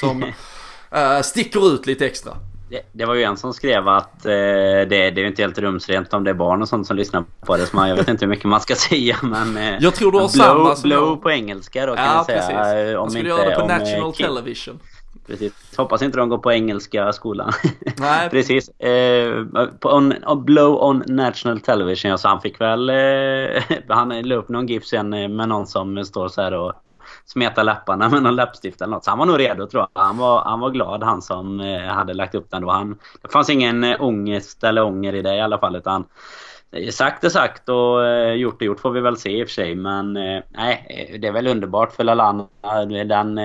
[0.00, 0.24] som
[0.96, 2.32] uh, sticker ut lite extra.
[2.68, 5.58] Det, det, var ju en som skrev att eh, det, det är ju inte helt
[5.58, 7.66] rumsrent om det är barn och sånt som lyssnar på det.
[7.66, 9.56] Så man, jag vet inte hur mycket man ska säga men...
[9.56, 12.44] Eh, jag tror du har blow, samma som Blow på engelska då kan ja, jag
[12.44, 12.58] säga.
[12.58, 12.96] Precis.
[12.96, 14.80] Om skulle inte, göra det på om, National eh, Television.
[15.26, 15.52] Precis.
[15.76, 17.52] Hoppas inte de går på engelska skolan.
[17.98, 18.30] Nej.
[18.30, 18.68] precis.
[18.68, 19.44] Eh,
[19.82, 22.18] on, on, blow on National Television.
[22.18, 22.90] Så han fick väl...
[22.90, 26.72] Eh, han la upp någon GIF sen med någon som står så här och
[27.26, 29.04] smeta läpparna med någon läppstift eller något.
[29.04, 30.02] Så han var nog redo tror jag.
[30.02, 32.70] Han var, han var glad han som eh, hade lagt upp den då.
[32.70, 35.76] Han, det fanns ingen eh, ångest eller ånger i det i alla fall.
[35.76, 36.04] Utan
[36.90, 39.54] sagt är sagt och eh, gjort är gjort får vi väl se i och för
[39.54, 39.74] sig.
[39.74, 40.12] Men
[40.48, 42.46] nej, det är väl underbart för Lalana.
[43.06, 43.40] Den,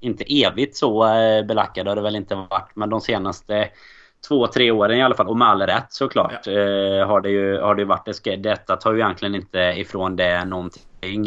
[0.00, 1.04] inte evigt så
[1.48, 2.70] belackad har det väl inte varit.
[2.74, 3.68] Men de senaste
[4.28, 5.28] två, tre åren i alla fall.
[5.28, 6.46] Och med all rätt såklart.
[6.46, 6.52] Ja.
[7.06, 8.36] har, det ju, har det varit det.
[8.36, 10.82] Detta tar ju egentligen inte ifrån det någonting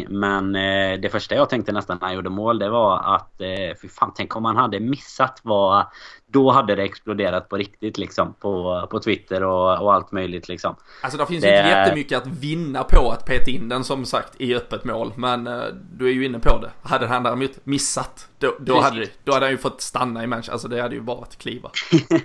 [0.10, 3.78] men eh, det första jag tänkte nästan när jag gjorde mål det var att eh,
[3.82, 5.86] fy fan, tänk om man hade missat vad
[6.28, 10.76] då hade det exploderat på riktigt liksom på, på Twitter och, och allt möjligt liksom.
[11.02, 11.52] Alltså det finns det...
[11.52, 15.14] ju inte jättemycket att vinna på att peta in den som sagt i öppet mål.
[15.16, 16.72] Men eh, du är ju inne på det.
[16.82, 20.54] Hade han däremot missat då, då, hade, då hade han ju fått stanna i Manchester.
[20.54, 21.72] Alltså det hade ju varit kliva.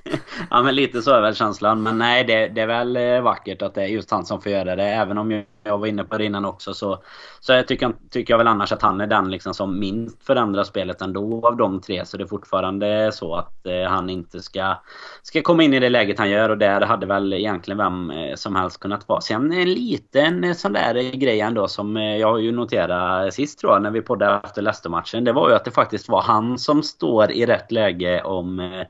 [0.50, 1.82] ja men lite så är väl känslan.
[1.82, 4.52] Men nej det, det är väl eh, vackert att det är just han som får
[4.52, 4.84] göra det.
[4.84, 6.74] Även om jag var inne på det innan också.
[6.74, 7.02] Så,
[7.40, 10.64] så jag tycker, tycker jag väl annars att han är den liksom som minst förändrar
[10.64, 12.06] spelet ändå av de tre.
[12.06, 14.74] Så det är fortfarande så att eh, han inte ska,
[15.22, 16.48] ska komma in i det läget han gör.
[16.48, 19.20] Och där hade väl egentligen vem eh, som helst kunnat vara.
[19.20, 23.72] Sen en liten eh, sån där grej ändå som eh, jag ju noterade sist tror
[23.72, 25.24] jag när vi poddade efter Leicester-matchen.
[25.24, 28.86] Det var ju att det faktiskt var han som står i rätt läge om eh,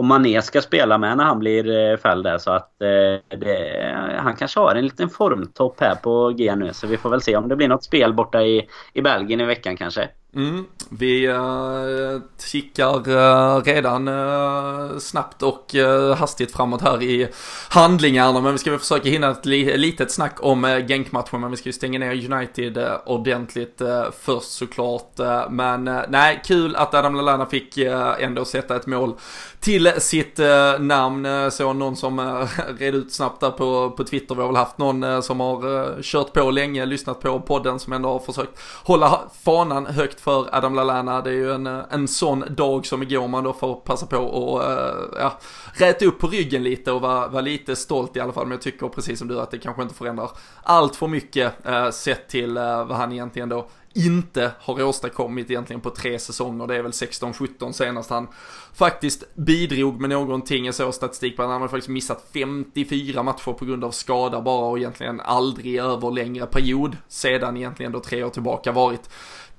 [0.00, 2.38] om Mané ska spela med när han blir eh, fälld där.
[2.38, 6.72] Så att eh, det, han kanske har en liten formtopp här på G nu.
[6.72, 9.44] Så vi får väl se om det blir något spel borta i, i Belgien i
[9.44, 10.08] veckan kanske.
[10.34, 17.02] Mm, vi eh, uh, kikar uh, eh, redan uh, snabbt och uh, hastigt framåt här
[17.02, 17.28] i
[17.68, 18.40] handlingarna.
[18.40, 21.40] Men vi ska väl försöka hinna ett li litet snack om uh, Genk-matchen.
[21.40, 23.82] Men vi ska ju stänga ner United uh, ordentligt
[24.20, 25.18] först såklart.
[25.50, 27.78] men nej, kul att Adam Lallana fick
[28.18, 29.14] ändå sätta ett mål
[29.60, 30.40] till sitt
[30.78, 31.26] namn.
[31.26, 34.34] Eh, så någon som uh, red ut snabbt där på, på Twitter.
[34.34, 38.08] Vi har väl haft någon som har kört på länge, lyssnat på podden som ändå
[38.08, 41.20] har försökt hålla fanan högt för Adam Lallana.
[41.20, 44.16] Det är ju en, eh, en sån dag som igår man då får passa på
[44.16, 45.38] och eh, ja,
[45.74, 48.44] räta upp på ryggen lite och vara var lite stolt i alla fall.
[48.46, 50.30] Men jag tycker precis som du att det kanske inte förändrar
[50.62, 55.90] allt för mycket eh, sett till vad han egentligen då inte har åstadkommit egentligen på
[55.90, 56.66] tre säsonger.
[56.66, 58.28] Det är väl 16-17 senast han
[58.74, 60.64] faktiskt bidrog med någonting.
[60.64, 64.40] Jag såg statistik på att han har faktiskt missat 54 matcher på grund av skada
[64.40, 69.10] bara och egentligen aldrig över längre period sedan egentligen då tre år tillbaka varit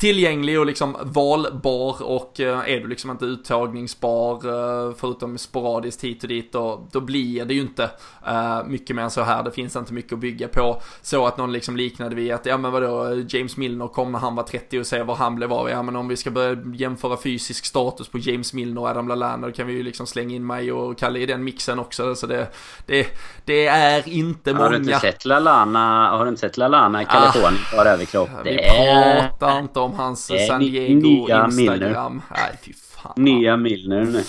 [0.01, 6.23] tillgänglig och liksom valbar och eh, är du liksom inte uttagningsbar eh, förutom sporadiskt hit
[6.23, 7.89] och dit då, då blir det ju inte
[8.27, 9.43] uh, mycket mer än så här.
[9.43, 10.81] Det finns inte mycket att bygga på.
[11.01, 14.35] Så att någon liksom liknade vid att, ja men vadå, James Milner kom när han
[14.35, 15.69] var 30 och se var han blev av.
[15.69, 19.47] Ja men om vi ska börja jämföra fysisk status på James Milner och Adam Lallana
[19.47, 22.15] då kan vi ju liksom slänga in mig och Kalle i den mixen också.
[22.15, 22.47] Så det,
[22.85, 23.07] det,
[23.45, 24.63] det är inte många.
[24.63, 28.29] Har du inte sett Lallana, har du inte sett Lallana i Kalifornien ah, överkropp?
[28.43, 32.21] Vi pratar inte om hans San Diego Instagram.
[32.37, 33.13] Nej, fy fan.
[33.15, 34.23] Nya Milner nu.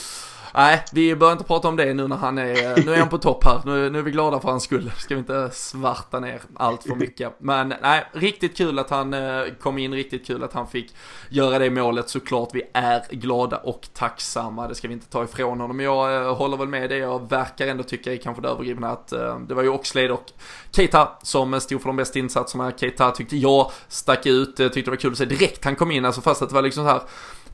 [0.55, 3.09] Nej, vi börjar inte prata om det nu när han är, eh, nu är han
[3.09, 3.61] på topp här.
[3.64, 4.92] Nu, nu är vi glada för hans skull.
[4.98, 7.32] Ska vi inte svarta ner allt för mycket.
[7.38, 10.94] Men nej, riktigt kul att han eh, kom in, riktigt kul att han fick
[11.28, 12.48] göra det målet såklart.
[12.53, 15.76] Vi är glada och tacksamma, det ska vi inte ta ifrån honom.
[15.76, 18.90] Men jag eh, håller väl med det, jag verkar ändå tycka är kanske det övergripna
[18.90, 19.09] att
[19.48, 20.24] det var ju Oxlade och
[20.70, 22.72] Keita som stod för de bästa insatserna.
[22.76, 26.05] Keita tyckte jag stack ut, tyckte det var kul att se direkt han kom in,
[26.05, 27.00] alltså fast att det var liksom så här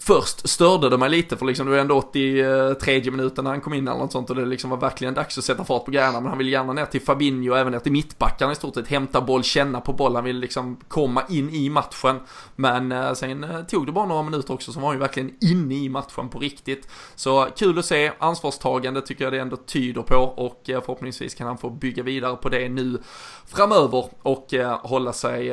[0.01, 3.74] Först störde det mig lite för liksom det var ändå 83 minuten när han kom
[3.74, 6.20] in eller något sånt och det liksom var verkligen dags att sätta fart på grejerna.
[6.20, 8.88] Men han vill gärna ner till Fabinho och även ner till mittbackarna i stort sett.
[8.88, 10.14] Hämta boll, känna på boll.
[10.14, 12.20] Han vill liksom komma in i matchen.
[12.57, 15.34] Men eh, sen eh, tog det bara några minuter också så var han ju verkligen
[15.40, 16.88] inne i matchen på riktigt.
[17.14, 18.12] Så kul att se.
[18.18, 22.36] Ansvarstagande tycker jag det ändå tyder på och eh, förhoppningsvis kan han få bygga vidare
[22.36, 22.99] på det nu
[23.46, 25.53] framöver och hålla sig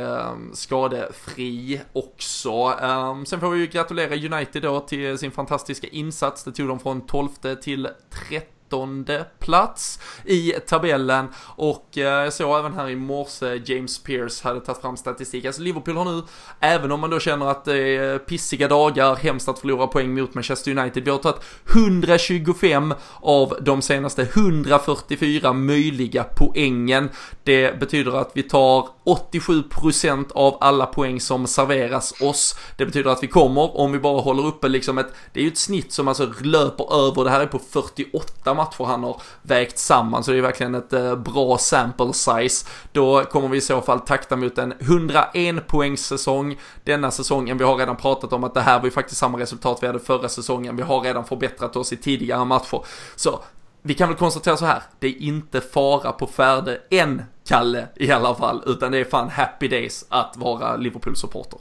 [0.53, 2.51] skadefri också.
[2.81, 6.43] Ehm, sen får vi ju gratulera United United då till sin fantastiska insats.
[6.43, 7.29] Det tog dem från 12
[7.61, 7.88] till
[8.29, 9.09] 13
[9.39, 14.81] plats i tabellen och eh, jag såg även här i morse James Pierce hade tagit
[14.81, 15.45] fram statistik.
[15.45, 16.21] Alltså Liverpool har nu,
[16.59, 20.33] även om man då känner att det är pissiga dagar, hemskt att förlora poäng mot
[20.33, 21.41] Manchester United, vi har tagit
[21.75, 27.09] 125 av de senaste 144 möjliga poängen.
[27.43, 32.55] Det betyder att vi tar 87% av alla poäng som serveras oss.
[32.77, 35.49] Det betyder att vi kommer, om vi bara håller uppe liksom ett, det är ju
[35.49, 39.77] ett snitt som alltså löper över, det här är på 48 matcher han har vägt
[39.77, 42.67] samman, så det är verkligen ett eh, bra sample size.
[42.91, 47.57] Då kommer vi i så fall takta mot en 101 poängs säsong denna säsongen.
[47.57, 49.99] Vi har redan pratat om att det här var ju faktiskt samma resultat vi hade
[49.99, 50.75] förra säsongen.
[50.75, 52.85] Vi har redan förbättrat oss i tidigare matcher.
[53.15, 53.39] Så
[53.88, 58.11] vi kan väl konstatera så här, det är inte fara på färde än, Kalle, i
[58.11, 61.59] alla fall, utan det är fan happy days att vara Liverpool-supporter.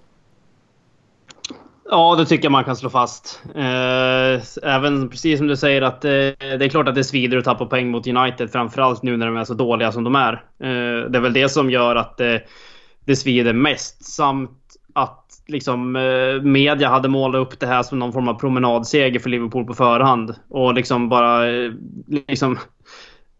[1.90, 3.42] Ja, det tycker jag man kan slå fast.
[3.54, 7.44] Eh, även precis som du säger att eh, det är klart att det svider att
[7.44, 10.32] tappa poäng mot United, framförallt nu när de är så dåliga som de är.
[10.32, 12.16] Eh, det är väl det som gör att
[13.04, 14.63] det, svider mest, samt
[15.46, 19.64] liksom, eh, media hade målat upp det här som någon form av promenadseger för Liverpool
[19.64, 20.34] på förhand.
[20.48, 21.50] Och liksom bara...
[21.50, 21.72] Eh,
[22.28, 22.58] liksom,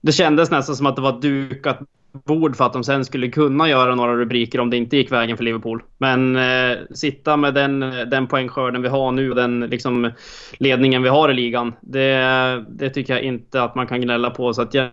[0.01, 1.79] det kändes nästan som att det var dukat
[2.25, 5.37] bord för att de sen skulle kunna göra några rubriker om det inte gick vägen
[5.37, 5.83] för Liverpool.
[5.99, 7.81] Men eh, sitta med den,
[8.11, 10.11] den poängskörden vi har nu och den liksom,
[10.59, 11.73] ledningen vi har i ligan.
[11.81, 14.55] Det, det tycker jag inte att man kan gnälla på.
[14.55, 14.89] Så att jag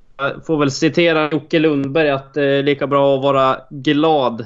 [0.48, 4.46] får väl citera Jocke Lundberg att det är lika bra att vara glad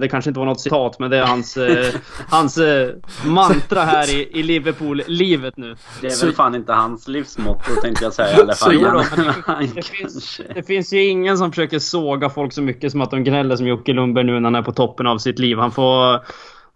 [0.00, 1.94] det kanske inte var något citat, men det är hans, eh,
[2.28, 2.88] hans eh,
[3.24, 5.76] mantra här i, i Liverpool-livet nu.
[6.00, 8.82] Det är väl fan inte hans livsmotto tänkte jag säga i alla fall.
[8.82, 9.34] Då, det,
[9.74, 13.24] det, finns, det, finns, ju ingen som försöker såga folk så mycket som att de
[13.24, 15.58] gnäller som Jocke Lundberg nu när han är på toppen av sitt liv.
[15.58, 16.20] Han får,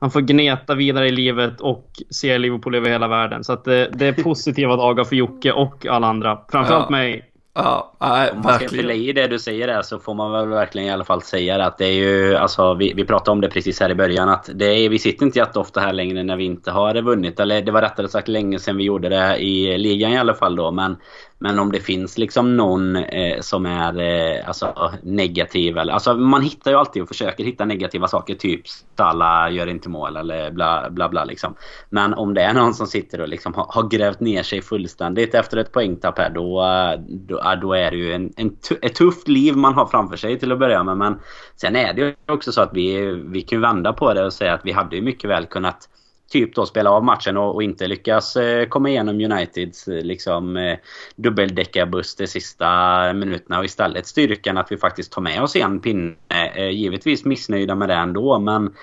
[0.01, 3.45] han får gneta vidare i livet och se Liverpool över hela världen.
[3.45, 6.39] Så att det, det är positiva dagar för Jocke och alla andra.
[6.51, 6.91] Framförallt ja.
[6.91, 10.33] mig Ja, nej, Om man ska fylla i det du säger där så får man
[10.33, 13.31] väl verkligen i alla fall säga det att det är ju, alltså vi, vi pratade
[13.31, 16.23] om det precis här i början att det är, vi sitter inte jätteofta här längre
[16.23, 17.41] när vi inte har vunnit.
[17.41, 20.57] Eller det var rättare sagt länge sedan vi gjorde det i ligan i alla fall
[20.57, 20.71] då.
[20.71, 20.97] Men
[21.45, 25.93] men om det finns liksom någon eh, som är eh, alltså, negativ eller...
[25.93, 28.35] Alltså man hittar ju alltid och försöker hitta negativa saker.
[28.35, 31.55] Typ Stalla gör inte mål eller bla bla bla liksom.
[31.91, 35.35] Men om det är någon som sitter och liksom har, har grävt ner sig fullständigt
[35.35, 36.65] efter ett poängtapp här då,
[37.09, 40.53] då, då är det ju en, en ett tufft liv man har framför sig till
[40.53, 40.97] att börja med.
[40.97, 41.21] Men
[41.57, 44.55] sen är det ju också så att vi, vi kan vända på det och säga
[44.55, 45.89] att vi hade ju mycket väl kunnat
[46.31, 50.57] typ då spela av matchen och, och inte lyckas eh, komma igenom Uniteds eh, liksom
[50.57, 50.79] eh,
[51.17, 56.15] dubbeldäckarbuss de sista minuterna och istället styrkan att vi faktiskt tar med oss en pinne.
[56.55, 58.75] Eh, givetvis missnöjda med det ändå men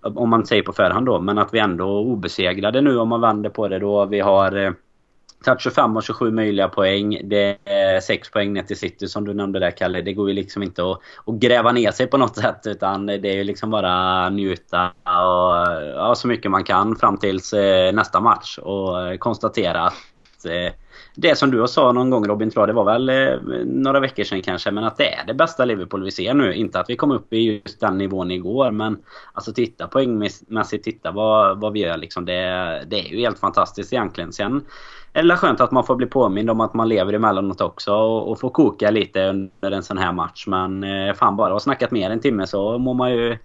[0.00, 3.50] om man säger på förhand då men att vi ändå obesegrade nu om man vänder
[3.50, 4.04] på det då.
[4.04, 4.72] Vi har eh,
[5.44, 7.20] tagit 25 och 27 möjliga poäng.
[7.24, 10.02] Det är 6 poäng ner till City som du nämnde där Kalle.
[10.02, 12.60] Det går ju liksom inte att, att gräva ner sig på något sätt.
[12.66, 17.52] Utan det är ju liksom bara njuta och, ja, så mycket man kan fram tills
[17.52, 18.58] eh, nästa match.
[18.58, 20.72] Och eh, konstatera att eh,
[21.14, 23.10] det som du sa någon gång Robin, tror jag det var väl
[23.64, 24.70] några veckor sedan kanske.
[24.70, 26.54] Men att det är det bästa Liverpool vi ser nu.
[26.54, 28.70] Inte att vi kom upp i just den nivån igår.
[28.70, 28.98] Men
[29.32, 32.24] alltså titta poängmässigt, titta vad, vad vi gör liksom.
[32.24, 32.32] Det,
[32.86, 34.32] det är ju helt fantastiskt egentligen.
[34.32, 34.64] Sen
[35.16, 38.40] eller skönt att man får bli påmind om att man lever emellanåt också och, och
[38.40, 40.46] får koka lite under en sån här match.
[40.46, 43.38] Men eh, fan bara ha snackat mer en timme så mår man ju,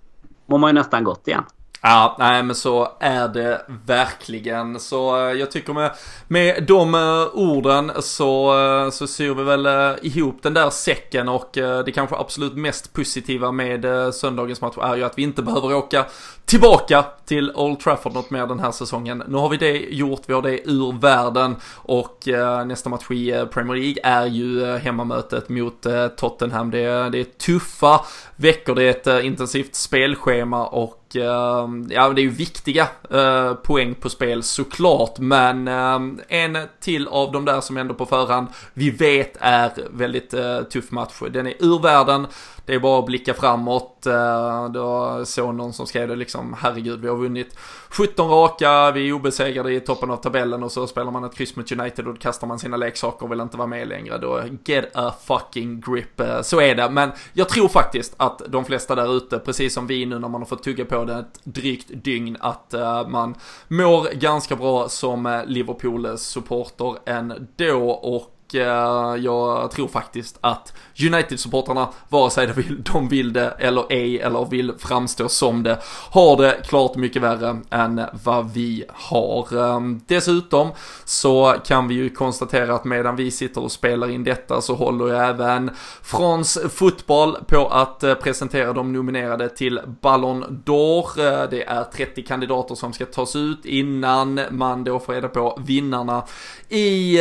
[0.45, 1.43] mår man ju nästan gott igen.
[1.83, 4.79] Ja, nej men så är det verkligen.
[4.79, 5.91] Så eh, jag tycker med,
[6.27, 11.49] med de eh, orden så, eh, så syr vi väl ihop den där säcken och
[11.53, 16.05] det kanske absolut mest positiva med söndagens match är ju att vi inte behöver åka
[16.45, 19.23] tillbaka till Old Trafford något mer den här säsongen.
[19.27, 22.27] Nu har vi det gjort, vi har det ur världen och
[22.65, 25.85] nästa match i Premier League är ju hemmamötet mot
[26.17, 26.71] Tottenham.
[26.71, 28.01] Det, det är tuffa
[28.41, 33.95] väcker det ett eh, intensivt spelschema och ehm, ja, det är ju viktiga eh, poäng
[33.95, 38.89] på spel såklart, men ehm, en till av de där som ändå på förhand vi
[38.89, 41.21] vet är väldigt eh, tuff match.
[41.31, 42.27] Den är ur världen,
[42.65, 44.05] det är bara att blicka framåt.
[44.05, 47.57] Eh, då såg någon som skrev det liksom, herregud, vi har vunnit
[47.89, 51.55] 17 raka, vi är obesegrade i toppen av tabellen och så spelar man ett kryss
[51.55, 54.17] mot United och då kastar man sina leksaker och vill inte vara med längre.
[54.17, 56.19] Då get a fucking grip.
[56.19, 59.87] Eh, så är det, men jag tror faktiskt att de flesta där ute, precis som
[59.87, 63.35] vi nu när man har fått tugga på det ett drygt dygn, att eh, man
[63.67, 72.47] mår ganska bra som Liverpool-supporter ändå och Eh, jag tror faktiskt att United-supportrarna, vare sig
[72.47, 75.79] de vill, de vill det eller ej, eller vill framstå som det,
[76.11, 79.57] har det klart mycket värre än vad vi har.
[79.57, 80.69] Ehm, dessutom
[81.05, 85.07] så kan vi ju konstatera att medan vi sitter och spelar in detta så håller
[85.07, 85.71] ju även
[86.01, 91.19] France Fotboll på att eh, presentera de nominerade till Ballon d'Or.
[91.19, 95.59] Eh, det är 30 kandidater som ska tas ut innan man då får reda på
[95.65, 96.23] vinnarna
[96.69, 97.19] i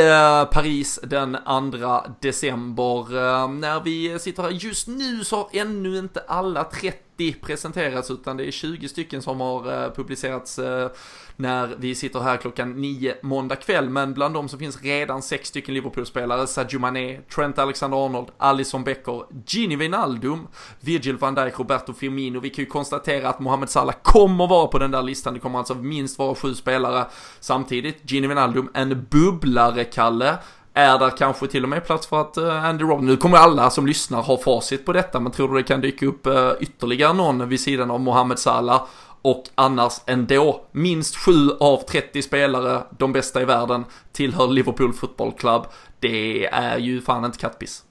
[0.52, 1.36] Paris den den
[1.72, 3.16] 2 december.
[3.16, 8.36] Eh, när vi sitter här just nu så har ännu inte alla 30 presenterats utan
[8.36, 10.90] det är 20 stycken som har eh, publicerats eh,
[11.36, 13.90] när vi sitter här klockan 9 måndag kväll.
[13.90, 16.46] Men bland dem så finns redan 6 stycken Liverpool-spelare.
[16.46, 20.48] Sadio Mané, Trent Alexander-Arnold, Alisson Becker, Gini Wijnaldum,
[20.80, 22.40] Virgil van Dijk, Roberto Firmino.
[22.40, 25.34] Vi kan ju konstatera att Mohamed Salah kommer vara på den där listan.
[25.34, 27.06] Det kommer alltså minst vara sju spelare
[27.40, 28.10] samtidigt.
[28.10, 30.38] Gini Wijnaldum, en bubblare, Kalle.
[30.74, 33.70] Är det kanske till och med plats för att eh, Andy Robinson, nu kommer alla
[33.70, 37.12] som lyssnar ha facit på detta, men tror du det kan dyka upp eh, ytterligare
[37.12, 38.82] någon vid sidan av Mohamed Salah?
[39.22, 45.32] Och annars ändå, minst 7 av 30 spelare, de bästa i världen, tillhör Liverpool Football
[45.32, 45.62] Club.
[46.00, 47.84] Det är ju fan inte kattpiss.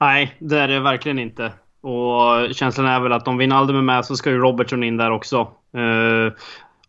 [0.00, 1.52] Nej, det är det verkligen inte.
[1.82, 5.10] Och känslan är väl att om Wijnaldum är med så ska ju Robertson in där
[5.10, 5.36] också.
[5.74, 6.32] Eh,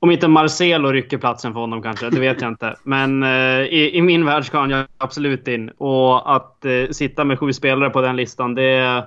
[0.04, 2.76] om inte Marcelo rycker platsen för honom kanske, det vet jag inte.
[2.84, 5.70] Men eh, i, i, min värld ska han ju absolut in.
[5.70, 9.04] Och att eh, sitta med sju spelare på den listan, det...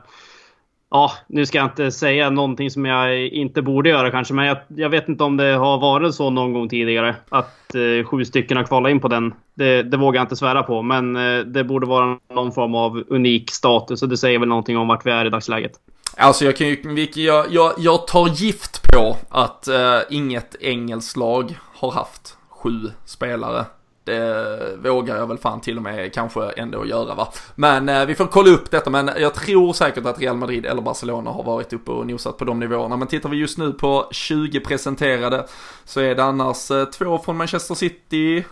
[0.91, 4.57] Ja, nu ska jag inte säga någonting som jag inte borde göra kanske, men jag,
[4.69, 7.15] jag vet inte om det har varit så någon gång tidigare.
[7.29, 9.35] Att eh, sju stycken har kvalat in på den.
[9.55, 13.05] Det, det vågar jag inte svära på, men eh, det borde vara någon form av
[13.09, 15.73] unik status och det säger väl någonting om vart vi är i dagsläget.
[16.19, 21.59] Alltså jag kan ju, jag, jag, jag tar gift på att eh, inget engelskt lag
[21.75, 23.65] har haft sju spelare.
[24.05, 27.29] Det vågar jag väl fan till och med kanske ändå göra va.
[27.55, 30.83] Men eh, vi får kolla upp detta men jag tror säkert att Real Madrid eller
[30.83, 32.97] Barcelona har varit uppe och nosat på de nivåerna.
[32.97, 35.47] Men tittar vi just nu på 20 presenterade
[35.85, 38.45] så är det annars eh, två från Manchester City,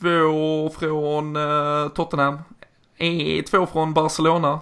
[0.00, 2.38] två från eh, Tottenham,
[2.96, 4.60] eh, två från Barcelona,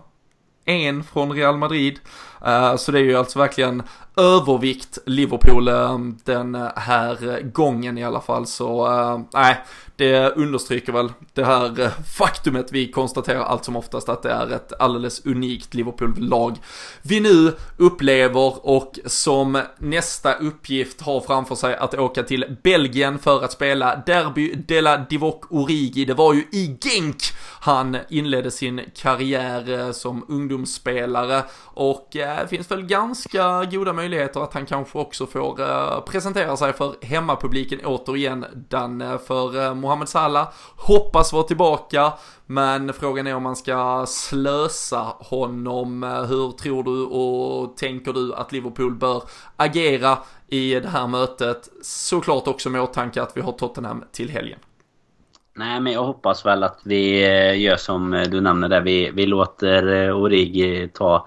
[0.67, 2.01] en från Real Madrid.
[2.47, 3.83] Eh, så det är ju alltså verkligen
[4.17, 8.47] övervikt Liverpool eh, den här gången i alla fall.
[8.47, 9.57] Så nej, nej,
[9.97, 14.53] det understryker väl det här eh, faktumet vi konstaterar allt som oftast att det är
[14.53, 16.57] ett alldeles unikt Liverpool-lag
[17.03, 23.45] vi nu upplever och som nästa uppgift har framför sig att åka till Belgien för
[23.45, 26.05] att spela Derby de la Divock Origi.
[26.05, 27.23] Det var ju i Genk
[27.61, 34.55] han inledde sin karriär som ungdomsspelare och äh, finns väl ganska goda möjligheter möjligheter att
[34.55, 38.45] han kanske också får eh, presentera sig för hemmapubliken återigen.
[38.69, 42.13] Danne för eh, Mohamed Salah hoppas vara tillbaka,
[42.47, 46.05] men frågan är om man ska slösa honom.
[46.05, 49.23] Eh, hur tror du och tänker du att Liverpool bör
[49.57, 51.69] agera i det här mötet?
[51.83, 54.59] Såklart också med åtanke att vi har Tottenham till helgen.
[55.55, 57.21] Nej, men jag hoppas väl att vi
[57.57, 58.81] gör som du nämner där.
[58.81, 61.27] Vi, vi låter Origi ta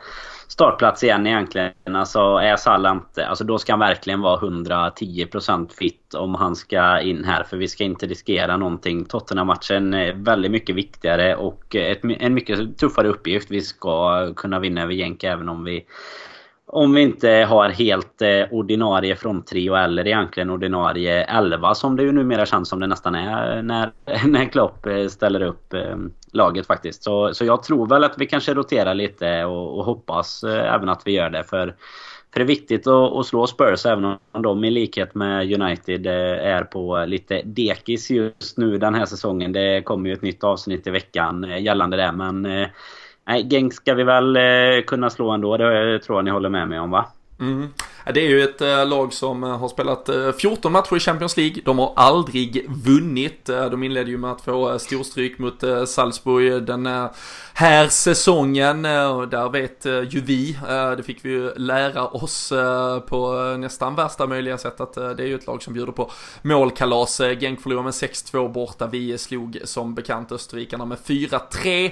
[0.50, 1.96] startplats igen egentligen.
[1.96, 3.28] Alltså är Salah inte...
[3.28, 7.44] Alltså då ska han verkligen vara 110% fit om han ska in här.
[7.44, 9.06] För vi ska inte riskera någonting.
[9.06, 13.52] Tottenham-matchen är väldigt mycket viktigare och ett, en mycket tuffare uppgift.
[13.52, 15.86] Vi ska kunna vinna över Jänk även om vi
[16.72, 22.12] om vi inte har helt eh, ordinarie fronttrio eller egentligen ordinarie 11 som det ju
[22.12, 23.92] numera känns som det nästan är eh, när,
[24.28, 25.98] när Klopp eh, ställer upp eh,
[26.32, 27.04] laget faktiskt.
[27.04, 30.90] Så, så jag tror väl att vi kanske roterar lite och, och hoppas eh, även
[30.90, 31.44] att vi gör det.
[31.44, 31.76] För,
[32.34, 36.08] för det är viktigt att, att slå Spurs även om de i likhet med United
[36.08, 39.52] eh, är på lite dekis just nu den här säsongen.
[39.52, 42.66] Det kommer ju ett nytt avsnitt i veckan gällande det men
[43.30, 45.58] Nej, Genk ska vi väl eh, kunna slå ändå.
[45.58, 47.06] Det tror jag ni håller med mig om va?
[47.40, 47.68] Mm.
[48.06, 51.38] Det är ju ett eh, lag som eh, har spelat eh, 14 matcher i Champions
[51.38, 51.62] League.
[51.66, 53.46] De har aldrig vunnit.
[53.46, 56.86] de inledde ju med att få storstryk mot Salzburg den
[57.54, 58.82] här säsongen.
[58.82, 60.58] där vet ju vi,
[60.98, 62.54] det fick vi ju lära oss
[63.08, 67.22] på nästan värsta möjliga sätt, att det är ju ett lag som bjuder på målkalas.
[67.40, 68.88] Genk förlorade med 6-2 borta.
[68.88, 71.92] Vi slog som bekant österrikarna med 4-3.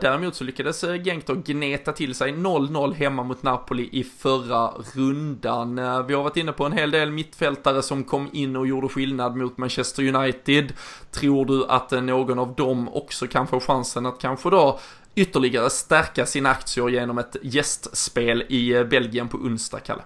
[0.00, 5.33] däremot så lyckades Genk då gneta till sig 0-0 hemma mot Napoli i förra rundan.
[5.78, 8.88] Eh, vi har varit inne på en hel del mittfältare som kom in och gjorde
[8.88, 10.72] skillnad mot Manchester United.
[11.10, 14.78] Tror du att eh, någon av dem också kan få chansen att kanske då
[15.14, 20.02] ytterligare stärka sina aktier genom ett gästspel i eh, Belgien på onsdag, Kalle?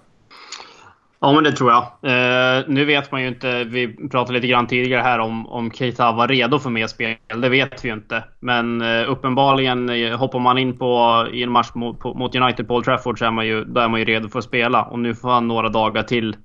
[1.20, 1.82] Ja, men det tror jag.
[1.82, 3.64] Eh, nu vet man ju inte.
[3.64, 7.16] Vi pratade lite grann tidigare här om, om Keita var redo för mer spel.
[7.42, 8.24] Det vet vi ju inte.
[8.40, 12.68] Men eh, uppenbarligen eh, hoppar man in på, i en match mot, på, mot United
[12.68, 14.84] Paul Trafford så är man, ju, då är man ju redo för att spela.
[14.84, 16.36] Och nu får han några dagar till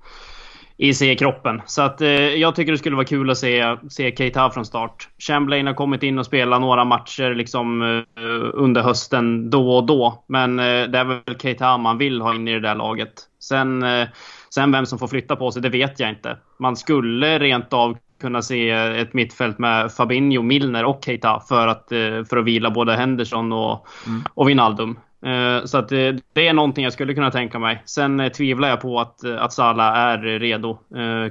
[0.78, 1.62] i C-kroppen.
[1.66, 5.10] Så att eh, jag tycker det skulle vara kul att se, se Keita från start.
[5.20, 10.24] Chamberlain har kommit in och spelat några matcher liksom eh, under hösten då och då.
[10.28, 13.14] Men eh, det är väl Keita man vill ha in i det där laget.
[13.40, 14.08] Sen eh,
[14.54, 16.38] Sen vem som får flytta på sig, det vet jag inte.
[16.60, 21.92] Man skulle rent av kunna se ett mittfält med Fabinho, Milner och Keita för att,
[21.92, 24.24] eh, för att vila både Henderson och, mm.
[24.34, 25.00] och Wijnaldum.
[25.26, 27.82] Eh, så att det, eh, det är någonting jag skulle kunna tänka mig.
[27.86, 30.78] Sen tvivlar jag på att, att Salah är redo.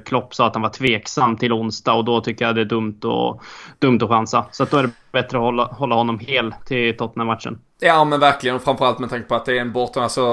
[0.05, 2.99] Klopp sa att han var tveksam till onsdag och då tycker jag det är dumt,
[3.03, 3.41] och,
[3.79, 4.45] dumt att chansa.
[4.51, 7.59] Så att då är det bättre att hålla, hålla honom hel till Tottenham-matchen.
[7.85, 10.01] Ja men verkligen, framförallt med tanke på att det är en borta.
[10.01, 10.23] Alltså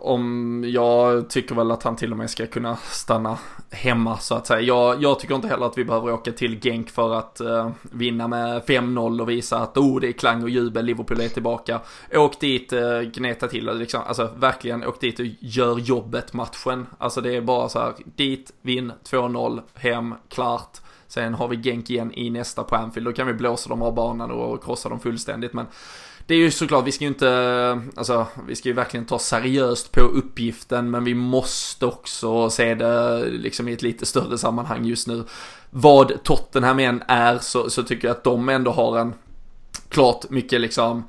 [0.00, 3.38] om jag tycker väl att han till och med ska kunna stanna
[3.70, 4.60] hemma så att säga.
[4.60, 8.28] Jag, jag tycker inte heller att vi behöver åka till Genk för att eh, vinna
[8.28, 11.80] med 5-0 och visa att oh det är klang och jubel, Liverpool är tillbaka.
[12.14, 16.86] Åk dit, eh, gneta till och liksom, alltså verkligen åk dit och gör jobbet matchen.
[16.98, 20.78] Alltså det är bara så här, dit, vinn, 2-0, hem, klart.
[21.08, 23.06] Sen har vi Genk igen i nästa på Anfield.
[23.06, 25.52] Då kan vi blåsa dem av banan och krossa dem fullständigt.
[25.52, 25.66] Men
[26.26, 29.92] det är ju såklart, vi ska ju inte, alltså vi ska ju verkligen ta seriöst
[29.92, 35.06] på uppgiften men vi måste också se det liksom i ett lite större sammanhang just
[35.06, 35.24] nu.
[35.70, 39.14] Vad Tottenham än är så, så tycker jag att de ändå har en
[39.88, 41.04] klart mycket liksom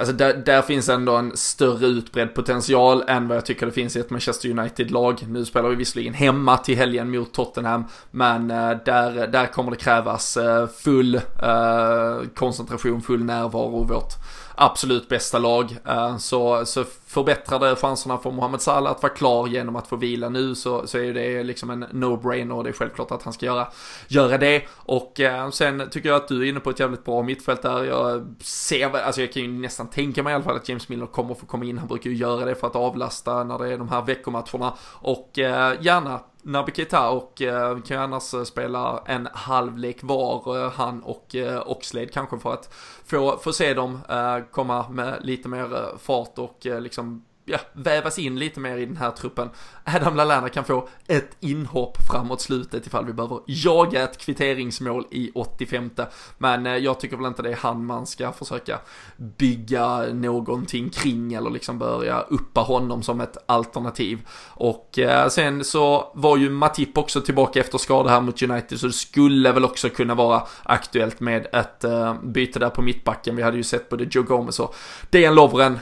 [0.00, 3.96] Alltså där, där, finns ändå en större utbredd potential än vad jag tycker det finns
[3.96, 5.24] i ett Manchester United-lag.
[5.28, 9.76] Nu spelar vi visserligen hemma till helgen mot Tottenham, men eh, där, där kommer det
[9.76, 13.84] krävas eh, full eh, koncentration, full närvaro.
[13.84, 14.14] Vårt
[14.54, 15.76] absolut bästa lag.
[16.18, 20.54] Så, så förbättrade chanserna för Mohamed Salah att vara klar genom att få vila nu
[20.54, 23.68] så, så är det liksom en no-brainer och det är självklart att han ska göra,
[24.08, 24.62] göra det.
[24.70, 27.84] Och eh, sen tycker jag att du är inne på ett jävligt bra mittfält där.
[27.84, 31.06] Jag ser, alltså jag kan ju nästan tänka mig i alla fall att James Miller
[31.06, 31.78] kommer få komma in.
[31.78, 34.74] Han brukar ju göra det för att avlasta när det är de här veckomatcherna.
[35.02, 40.64] Och eh, gärna Naby Keita och eh, kan ju annars eh, spela en halvlek var,
[40.64, 45.18] eh, han och eh, Oxlade kanske för att få, få se dem eh, komma med
[45.20, 48.96] lite mer eh, fart och eh, liksom liksom ja, vävas in lite mer i den
[48.96, 49.50] här truppen.
[49.84, 55.30] Adam Lallana kan få ett inhopp framåt slutet ifall vi behöver jaga ett kvitteringsmål i
[55.34, 55.90] 85.
[56.38, 58.78] Men eh, jag tycker väl inte det är han man ska försöka
[59.16, 64.18] bygga någonting kring eller liksom börja uppa honom som ett alternativ.
[64.48, 68.86] Och eh, sen så var ju Matip också tillbaka efter skada här mot United så
[68.86, 73.36] det skulle väl också kunna vara aktuellt med ett eh, byte där på mittbacken.
[73.36, 74.74] Vi hade ju sett både Joe Gomez och
[75.10, 75.78] Dejan Lovren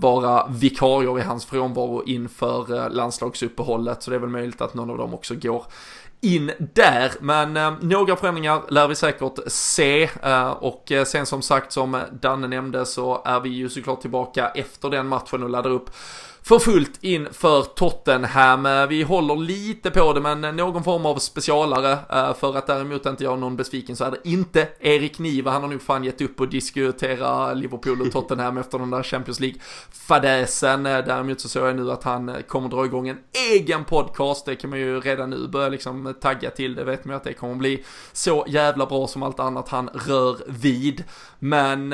[0.00, 4.02] vara vikarier i hans frånvaro inför eh, landslagsuppehållet.
[4.02, 5.64] Så det är väl möjligt att någon av dem också går
[6.20, 7.12] in där.
[7.20, 10.08] Men eh, några förändringar lär vi säkert se.
[10.22, 14.48] Eh, och eh, sen som sagt som Danne nämnde så är vi ju såklart tillbaka
[14.48, 15.90] efter den matchen och laddar upp
[16.46, 18.88] för fullt inför Tottenham.
[18.88, 23.24] Vi håller lite på det men någon form av specialare eh, för att däremot inte
[23.24, 25.50] göra någon besviken så är det inte Erik Niva.
[25.50, 29.40] Han har nog fan gett upp och diskutera Liverpool och Tottenham efter den där Champions
[29.40, 30.86] League-fadäsen.
[30.86, 33.18] Eh, däremot så såg jag nu att han kommer dra igång en
[33.52, 34.46] egen podcast.
[34.46, 36.74] Det kan man ju redan nu börja liksom tagga till.
[36.74, 39.88] Det vet man ju att det kommer bli så jävla bra som allt annat han
[39.88, 41.04] rör vid.
[41.38, 41.90] Men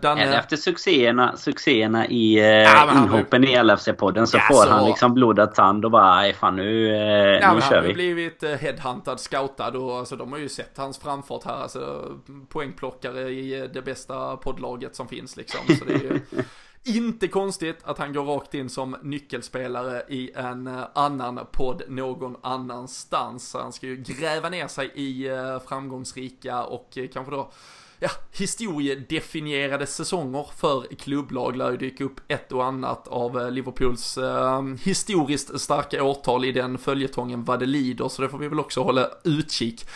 [0.00, 0.38] Danne...
[0.38, 3.56] Efter succéerna, succéerna i ja, inhoppen i
[3.94, 4.70] LFC-podden så ja, får så...
[4.70, 7.76] han liksom blodad tand och bara nej fan nu, uh, ja, nu kör vi.
[7.76, 11.62] Han har blivit uh, headhuntad, scoutad och alltså, de har ju sett hans framfart här.
[11.62, 12.12] Alltså,
[12.48, 15.76] poängplockare i det bästa poddlaget som finns liksom.
[15.78, 16.20] Så det är ju...
[16.86, 23.54] Inte konstigt att han går rakt in som nyckelspelare i en annan podd någon annanstans.
[23.54, 25.30] Han ska ju gräva ner sig i
[25.68, 27.50] framgångsrika och kanske då
[27.98, 34.18] ja, historiedefinierade säsonger för klubblag lär ju dyka upp ett och annat av eh, Liverpools
[34.18, 38.60] eh, historiskt starka årtal i den följetongen vad det lider, så det får vi väl
[38.60, 39.86] också hålla utkik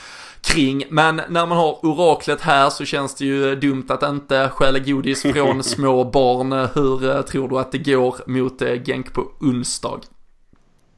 [0.40, 0.84] kring.
[0.90, 5.22] Men när man har oraklet här så känns det ju dumt att inte stjäla godis
[5.22, 6.52] från små barn.
[6.52, 10.00] Hur eh, tror du att det går mot eh, Genk på onsdag?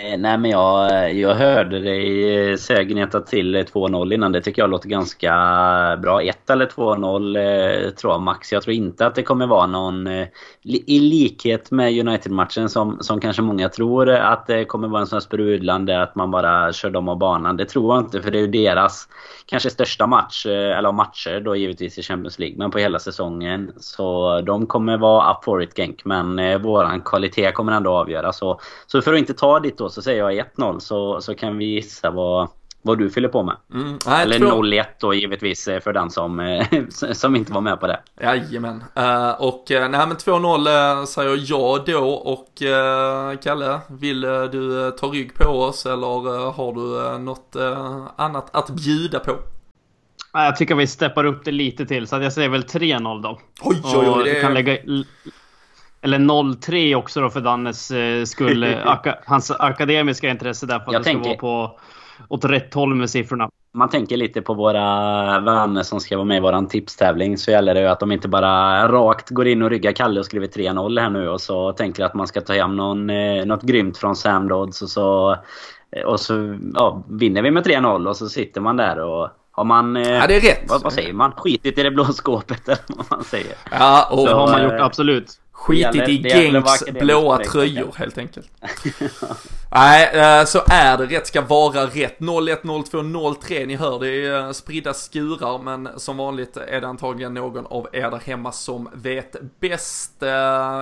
[0.03, 4.33] Eh, nej men jag, eh, jag hörde dig eh, säga till 2-0 innan.
[4.33, 5.33] Det tycker jag låter ganska
[6.03, 6.23] bra.
[6.23, 8.53] 1 eller 2-0 tror jag max.
[8.53, 10.09] Jag tror inte att det kommer vara någon...
[10.63, 15.17] I likhet med United-matchen som, som kanske många tror att det kommer vara en sån
[15.17, 17.57] här sprudlande att man bara kör dem av banan.
[17.57, 19.09] Det tror jag inte för det är ju deras
[19.51, 23.73] kanske största match, eh, eller matcher då givetvis i Champions League, men på hela säsongen.
[23.77, 28.33] Så de kommer vara up for it Genk, men eh, våran kvalitet kommer ändå avgöra.
[28.33, 31.59] Så, så för att inte ta ditt då så säger jag 1-0 så, så kan
[31.59, 32.49] vi gissa vad,
[32.83, 33.57] vad du fyller på med.
[33.75, 36.67] Mm, nej, Eller 0-1 då givetvis eh, för den som, eh,
[37.13, 38.01] som inte var med på det.
[38.21, 38.85] Jajamän.
[38.99, 45.07] Uh, och nej men 2-0 uh, säger jag då och uh, Kalle, vill du ta
[45.07, 47.57] rygg på oss eller har du något
[48.17, 49.33] annat att bjuda på?
[50.33, 53.39] Jag tycker vi steppar upp det lite till så att jag säger väl 3-0 då.
[53.63, 54.25] Oj, oj, oj.
[54.25, 54.41] Det...
[54.41, 54.79] Kan lägga,
[56.03, 58.65] eller 0-3 också då för Dannes eh, skull.
[58.85, 61.29] Aka, hans akademiska intresse där för att jag det ska tänker...
[61.29, 61.81] vara på
[62.29, 63.51] åt rätt håll med siffrorna.
[63.75, 67.39] Man tänker lite på våra vänner som ska vara med i våran tipstävling.
[67.39, 70.27] Så gäller det ju att de inte bara rakt går in och ryggar Kalle och
[70.27, 73.63] skriver 3-0 här nu och så tänker att man ska ta hem någon, eh, något
[73.63, 75.37] grymt från Sam Dodds och så,
[76.07, 79.97] och så ja, vinner vi med 3-0 och så sitter man där och har man...
[79.97, 80.65] Eh, ja, det är rätt.
[80.69, 81.33] Vad, vad, säger man?
[81.33, 83.55] Skitit i det blå skåpet eller vad man säger.
[83.71, 85.41] Ja, och så, har man gjort absolut.
[85.61, 88.51] Skitit i Genks blåa tröjor helt enkelt.
[89.73, 91.07] Nej, eh, så är det.
[91.07, 92.17] Rätt ska vara rätt.
[92.21, 93.67] 01, 02, 03.
[93.67, 97.89] Ni hör, det är eh, spridda skurar, men som vanligt är det antagligen någon av
[97.93, 100.23] er där hemma som vet bäst.
[100.23, 100.29] Eh,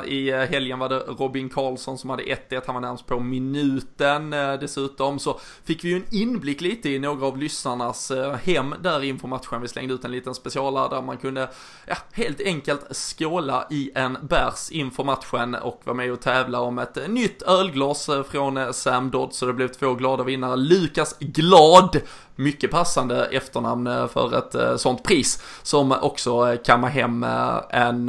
[0.05, 2.63] I helgen var det Robin Karlsson som hade 1-1.
[2.67, 5.19] Han var närmast på minuten dessutom.
[5.19, 8.13] Så fick vi ju en inblick lite i några av lyssnarnas
[8.43, 9.63] hem där inför matchen.
[9.63, 11.49] Vi slängde ut en liten specialare där man kunde,
[11.87, 16.79] ja, helt enkelt skåla i en bärs inför matchen och var med och tävla om
[16.79, 20.57] ett nytt ölglas eh, från eh, Sam Dodd, så det blev två glada vinnare.
[20.57, 22.01] Lukas Glad
[22.39, 27.27] mycket passande efternamn eh, för ett eh, sånt pris som också eh, kammar hem
[27.71, 28.09] en,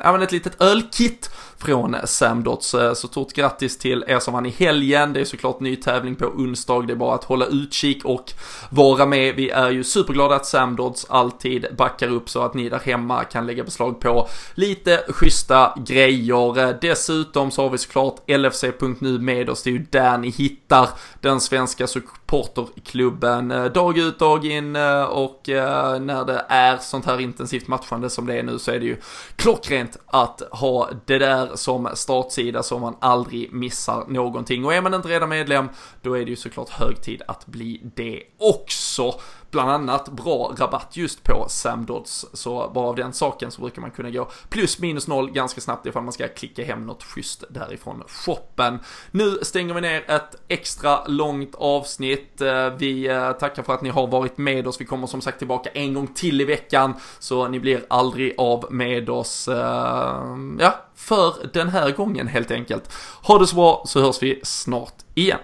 [0.00, 2.68] även ett litet ölkit från SamDots.
[2.68, 5.12] Så stort grattis till er som vann i helgen.
[5.12, 6.82] Det är såklart ny tävling på onsdag.
[6.86, 8.32] Det är bara att hålla utkik och
[8.70, 9.34] vara med.
[9.34, 13.46] Vi är ju superglada att SamDots alltid backar upp så att ni där hemma kan
[13.46, 16.78] lägga beslag på lite schyssta grejer.
[16.80, 19.62] Dessutom så har vi såklart LFC.nu med oss.
[19.62, 20.88] Det är ju där ni hittar
[21.20, 27.20] den svenska supporterklubben dag ut dag in eh, och eh, när det är sånt här
[27.20, 28.96] intensivt matchande som det är nu så är det ju
[29.36, 34.64] klockrent att ha det där som startsida så man aldrig missar någonting.
[34.64, 35.68] Och är man inte redan medlem,
[36.02, 39.14] då är det ju såklart hög tid att bli det också
[39.50, 42.26] bland annat bra rabatt just på Sam Dodds.
[42.32, 45.86] Så bara av den saken så brukar man kunna gå plus minus noll ganska snabbt
[45.86, 48.78] ifall man ska klicka hem något schysst därifrån shoppen.
[49.10, 52.40] Nu stänger vi ner ett extra långt avsnitt.
[52.40, 54.80] Eh, vi eh, tackar för att ni har varit med oss.
[54.80, 58.66] Vi kommer som sagt tillbaka en gång till i veckan så ni blir aldrig av
[58.70, 59.48] med oss.
[59.48, 62.92] Eh, ja, för den här gången helt enkelt.
[63.22, 65.38] Ha det så bra så hörs vi snart igen.